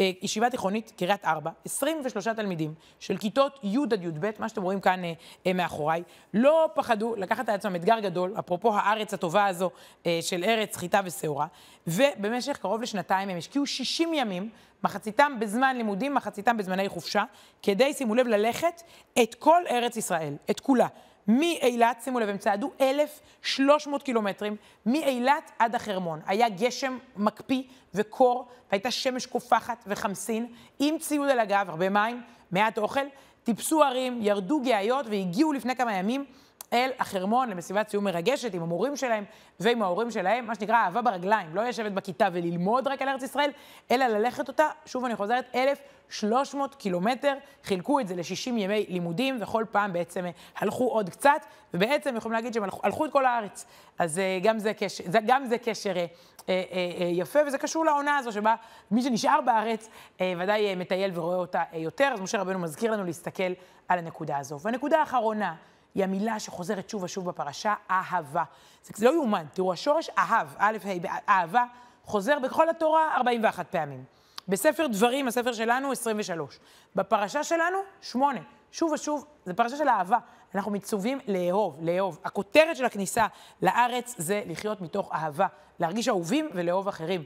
אה, 0.00 0.10
ישיבה 0.22 0.50
תיכונית, 0.50 0.92
קריית 0.96 1.24
ארבע, 1.24 1.50
23 1.64 2.28
תלמידים 2.28 2.74
של 3.00 3.16
כיתות 3.16 3.60
י' 3.62 3.78
עד 3.92 4.02
י"ב, 4.02 4.30
מה 4.38 4.48
שאתם 4.48 4.62
רואים 4.62 4.80
כאן 4.80 5.04
אה, 5.04 5.12
אה, 5.46 5.52
מאחוריי, 5.52 6.02
לא 6.34 6.68
פחדו 6.74 7.14
לקחת 7.16 7.48
על 7.48 7.54
עצמם 7.54 7.76
אתגר 7.76 8.00
גדול, 8.00 8.34
אפרופו 8.38 8.74
הארץ 8.74 9.14
הטובה 9.14 9.46
הזו 9.46 9.70
אה, 10.06 10.18
של 10.22 10.44
ארץ, 10.44 10.76
חיטה 10.76 11.00
ושעורה, 11.04 11.46
ובמשך 11.86 12.56
קרוב 12.56 12.82
לשנתיים 12.82 13.28
הם 13.28 13.38
השקיעו 13.38 13.66
60 13.66 14.14
ימים 14.14 14.50
מחציתם 14.84 15.32
בזמן 15.40 15.76
לימודים, 15.76 16.14
מחציתם 16.14 16.56
בזמני 16.56 16.88
חופשה, 16.88 17.24
כדי, 17.62 17.92
שימו 17.92 18.14
לב, 18.14 18.26
ללכת 18.26 18.82
את 19.22 19.34
כל 19.34 19.62
ארץ 19.70 19.96
ישראל, 19.96 20.34
את 20.50 20.60
כולה. 20.60 20.86
מאילת, 21.28 22.00
שימו 22.04 22.20
לב, 22.20 22.28
הם 22.28 22.38
צעדו 22.38 22.70
1,300 22.80 24.02
קילומטרים, 24.02 24.56
מאילת 24.86 25.50
עד 25.58 25.74
החרמון. 25.74 26.20
היה 26.26 26.48
גשם 26.48 26.98
מקפיא 27.16 27.62
וקור, 27.94 28.48
והייתה 28.70 28.90
שמש 28.90 29.26
קופחת 29.26 29.84
וחמסין, 29.86 30.46
עם 30.78 30.98
ציוד 30.98 31.28
על 31.28 31.38
הגב, 31.38 31.66
הרבה 31.68 31.88
מים, 31.88 32.22
מעט 32.50 32.78
אוכל, 32.78 33.06
טיפסו 33.44 33.84
הרים, 33.84 34.18
ירדו 34.22 34.60
גאיות 34.60 35.06
והגיעו 35.06 35.52
לפני 35.52 35.76
כמה 35.76 35.92
ימים 35.92 36.24
אל 36.72 36.90
החרמון 36.98 37.50
למסיבת 37.50 37.88
סיום 37.88 38.04
מרגשת 38.04 38.54
עם 38.54 38.62
המורים 38.62 38.96
שלהם 38.96 39.24
ועם 39.60 39.82
ההורים 39.82 40.10
שלהם, 40.10 40.46
מה 40.46 40.54
שנקרא 40.54 40.76
אהבה 40.76 41.02
ברגליים, 41.02 41.56
לא 41.56 41.64
לשבת 41.64 41.92
בכיתה 41.92 42.28
וללמוד 42.32 42.88
רק 42.88 43.02
על 43.02 43.08
ארץ 43.08 43.22
ישראל, 43.22 43.50
אלא 43.90 44.06
ללכת 44.06 44.48
אותה, 44.48 44.68
שוב 44.86 45.04
אני 45.04 45.16
חוזרת, 45.16 45.44
1,300 45.54 46.74
קילומטר, 46.74 47.34
חילקו 47.64 48.00
את 48.00 48.08
זה 48.08 48.16
ל-60 48.16 48.50
ימי 48.50 48.86
לימודים, 48.88 49.38
וכל 49.40 49.64
פעם 49.70 49.92
בעצם 49.92 50.24
הלכו 50.56 50.88
עוד 50.88 51.10
קצת, 51.10 51.46
ובעצם 51.74 52.16
יכולים 52.16 52.32
להגיד 52.32 52.54
שהם 52.54 52.62
הלכו, 52.62 52.80
הלכו 52.82 53.04
את 53.04 53.12
כל 53.12 53.26
הארץ. 53.26 53.66
אז 53.98 54.18
אה, 54.18 54.38
גם 54.42 54.58
זה 54.58 54.74
קשר, 54.74 55.04
גם 55.26 55.46
זה 55.46 55.58
קשר 55.58 55.96
אה, 55.96 56.06
אה, 56.48 56.62
אה, 57.00 57.06
יפה, 57.12 57.38
וזה 57.46 57.58
קשור 57.58 57.84
לעונה 57.84 58.16
הזו, 58.16 58.32
שבה 58.32 58.54
מי 58.90 59.02
שנשאר 59.02 59.40
בארץ 59.40 59.88
אה, 60.20 60.32
ודאי 60.38 60.66
אה, 60.66 60.74
מטייל 60.74 61.10
ורואה 61.14 61.36
אותה 61.36 61.62
אה, 61.72 61.78
יותר, 61.78 62.10
אז 62.14 62.20
משה 62.20 62.40
רבנו 62.40 62.58
מזכיר 62.58 62.92
לנו 62.92 63.04
להסתכל 63.04 63.52
על 63.88 63.98
הנקודה 63.98 64.38
הזו. 64.38 64.60
והנקודה 64.60 64.98
האחרונה, 65.00 65.54
היא 65.96 66.04
המילה 66.04 66.40
שחוזרת 66.40 66.90
שוב 66.90 67.02
ושוב 67.02 67.28
בפרשה, 67.28 67.74
אהבה. 67.90 68.44
זה, 68.82 69.04
לא 69.06 69.14
יאומן. 69.14 69.44
תראו, 69.52 69.72
השורש 69.72 70.10
אהב, 70.18 70.48
א', 70.58 70.76
ה', 70.84 71.18
אהבה, 71.28 71.64
חוזר 72.04 72.38
בכל 72.38 72.68
התורה 72.68 73.14
41 73.16 73.66
פעמים. 73.70 74.04
בספר 74.48 74.86
דברים, 74.86 75.28
הספר 75.28 75.52
שלנו, 75.52 75.92
23. 75.92 76.58
בפרשה 76.94 77.44
שלנו, 77.44 77.78
8. 78.00 78.40
שוב 78.72 78.92
ושוב, 78.92 79.26
זו 79.46 79.56
פרשה 79.56 79.76
של 79.76 79.88
אהבה. 79.88 80.18
אנחנו 80.54 80.70
מצווים 80.70 81.18
לאהוב, 81.28 81.78
לאהוב. 81.82 82.18
הכותרת 82.24 82.76
של 82.76 82.84
הכניסה 82.84 83.26
לארץ 83.62 84.14
זה 84.18 84.42
לחיות 84.46 84.80
מתוך 84.80 85.12
אהבה, 85.12 85.46
להרגיש 85.80 86.08
אהובים 86.08 86.48
ולאהוב 86.54 86.88
אחרים. 86.88 87.24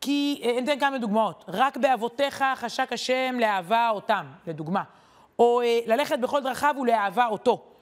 כי, 0.00 0.40
אה, 0.44 0.50
אני 0.50 0.72
אתן 0.72 0.80
כמה 0.80 0.98
דוגמאות. 0.98 1.44
רק 1.48 1.76
באבותיך 1.76 2.44
חשק 2.56 2.92
השם 2.92 3.36
לאהבה 3.40 3.90
אותם, 3.90 4.26
לדוגמה. 4.46 4.82
או 5.38 5.60
אה, 5.60 5.80
ללכת 5.86 6.18
בכל 6.18 6.42
דרכיו 6.42 6.74
ולאהבה 6.80 7.26
אותו. 7.26 7.73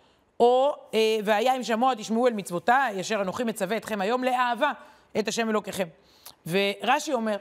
או 0.43 0.75
אה, 0.95 1.19
והיה 1.25 1.57
אם 1.57 1.63
שמוע 1.63 1.95
תשמעו 1.95 2.27
אל 2.27 2.33
מצוותיי, 2.33 3.01
אשר 3.01 3.23
אנוכי 3.23 3.45
מצווה 3.45 3.77
אתכם 3.77 4.01
היום 4.01 4.25
לאהבה 4.25 4.73
את 5.19 5.29
השם 5.29 5.51
אלוקיכם. 5.51 5.89
ורש"י 6.47 7.13
אומר, 7.13 7.37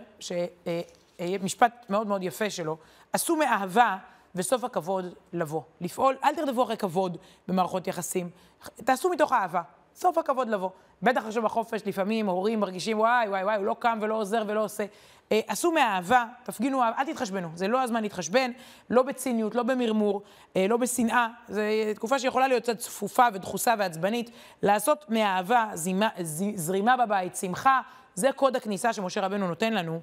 משפט 1.41 1.85
מאוד 1.89 2.07
מאוד 2.07 2.23
יפה 2.23 2.49
שלו, 2.49 2.77
עשו 3.13 3.35
מאהבה 3.35 3.97
וסוף 4.35 4.63
הכבוד 4.63 5.05
לבוא. 5.33 5.61
לפעול, 5.81 6.17
אל 6.23 6.35
תרדפו 6.35 6.63
אחרי 6.63 6.77
כבוד 6.77 7.17
במערכות 7.47 7.87
יחסים, 7.87 8.29
תעשו 8.75 9.09
מתוך 9.09 9.31
אהבה, 9.31 9.61
סוף 9.95 10.17
הכבוד 10.17 10.47
לבוא. 10.47 10.69
בטח 11.03 11.25
עכשיו 11.25 11.43
בחופש, 11.43 11.81
לפעמים 11.85 12.27
הורים 12.27 12.59
מרגישים, 12.59 12.99
וואי, 12.99 13.27
וואי, 13.27 13.43
וואי, 13.43 13.55
הוא 13.55 13.65
לא 13.65 13.75
קם 13.79 13.99
ולא 14.01 14.15
עוזר 14.15 14.43
ולא 14.47 14.63
עושה. 14.63 14.85
אה, 15.31 15.39
עשו 15.47 15.71
מאהבה, 15.71 16.25
תפגינו 16.43 16.83
אהבה, 16.83 16.97
אל 16.99 17.05
תתחשבנו, 17.05 17.49
זה 17.55 17.67
לא 17.67 17.81
הזמן 17.81 18.01
להתחשבן, 18.01 18.51
לא 18.89 19.03
בציניות, 19.03 19.55
לא 19.55 19.63
במרמור, 19.63 20.21
אה, 20.55 20.67
לא 20.67 20.77
בשנאה, 20.77 21.27
זו 21.49 21.61
תקופה 21.95 22.19
שיכולה 22.19 22.47
להיות 22.47 22.63
קצת 22.63 22.77
צפופה 22.77 23.27
ודחוסה 23.33 23.73
ועצבנית. 23.77 24.31
לעשות 24.63 25.05
מאהבה, 25.09 25.69
זימה, 25.73 26.09
זרימה 26.55 26.97
בבית, 26.97 27.35
שמחה, 27.35 27.81
זה 28.15 28.31
קוד 28.35 28.55
הכניסה 28.55 28.93
שמשה 28.93 29.21
רבנו 29.21 29.47
נותן 29.47 29.73
לנו 29.73 29.99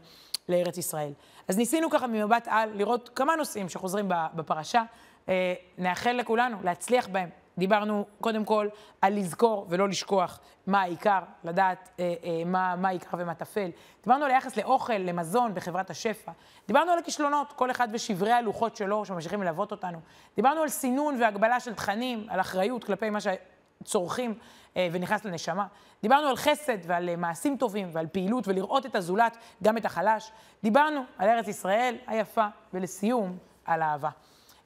לארץ 0.48 0.78
ישראל. 0.78 1.12
אז 1.48 1.58
ניסינו 1.58 1.90
ככה 1.90 2.06
ממבט 2.06 2.48
על 2.50 2.70
לראות 2.74 3.10
כמה 3.14 3.36
נושאים 3.36 3.68
שחוזרים 3.68 4.06
בפרשה. 4.08 4.82
אה, 5.28 5.54
נאחל 5.78 6.12
לכולנו 6.12 6.56
להצליח 6.64 7.08
בהם. 7.08 7.28
דיברנו 7.58 8.04
קודם 8.20 8.44
כל 8.44 8.68
על 9.00 9.14
לזכור 9.18 9.66
ולא 9.68 9.88
לשכוח 9.88 10.40
מה 10.66 10.82
העיקר, 10.82 11.20
לדעת 11.44 11.88
אה, 12.00 12.14
אה, 12.24 12.42
מה, 12.46 12.76
מה 12.76 12.88
העיקר 12.88 13.16
ומה 13.20 13.34
טפל. 13.34 13.70
דיברנו 14.02 14.24
על 14.24 14.30
היחס 14.30 14.56
לאוכל, 14.56 14.92
למזון 14.92 15.54
בחברת 15.54 15.90
השפע. 15.90 16.32
דיברנו 16.66 16.92
על 16.92 16.98
הכישלונות, 16.98 17.52
כל 17.52 17.70
אחד 17.70 17.88
ושברי 17.92 18.32
הלוחות 18.32 18.76
שלו 18.76 19.04
שממשיכים 19.04 19.42
ללוות 19.42 19.70
אותנו. 19.70 19.98
דיברנו 20.36 20.62
על 20.62 20.68
סינון 20.68 21.22
והגבלה 21.22 21.60
של 21.60 21.74
תכנים, 21.74 22.26
על 22.28 22.40
אחריות 22.40 22.84
כלפי 22.84 23.10
מה 23.10 23.18
שצורכים 23.20 24.34
אה, 24.76 24.88
ונכנס 24.92 25.24
לנשמה. 25.24 25.66
דיברנו 26.02 26.28
על 26.28 26.36
חסד 26.36 26.78
ועל 26.86 27.08
אה, 27.08 27.16
מעשים 27.16 27.56
טובים 27.56 27.88
ועל 27.92 28.06
פעילות 28.06 28.48
ולראות 28.48 28.86
את 28.86 28.94
הזולת, 28.94 29.36
גם 29.62 29.76
את 29.76 29.84
החלש. 29.84 30.32
דיברנו 30.62 31.00
על 31.18 31.28
ארץ 31.28 31.48
ישראל 31.48 31.96
היפה, 32.06 32.46
ולסיום, 32.74 33.38
על 33.64 33.82
אהבה. 33.82 34.10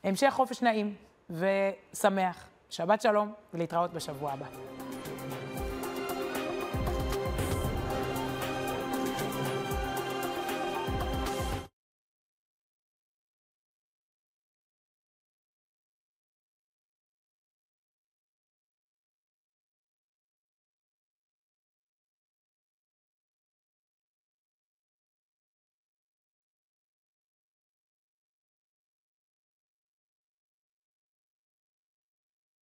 המשך 0.05 0.31
חופש 0.31 0.63
נעים 0.63 0.95
ושמח. 1.31 2.52
שבת 2.73 3.03
שלום 3.03 3.33
ולהתראות 3.55 3.93
בשבוע 3.93 4.33
הבא. 4.33 4.47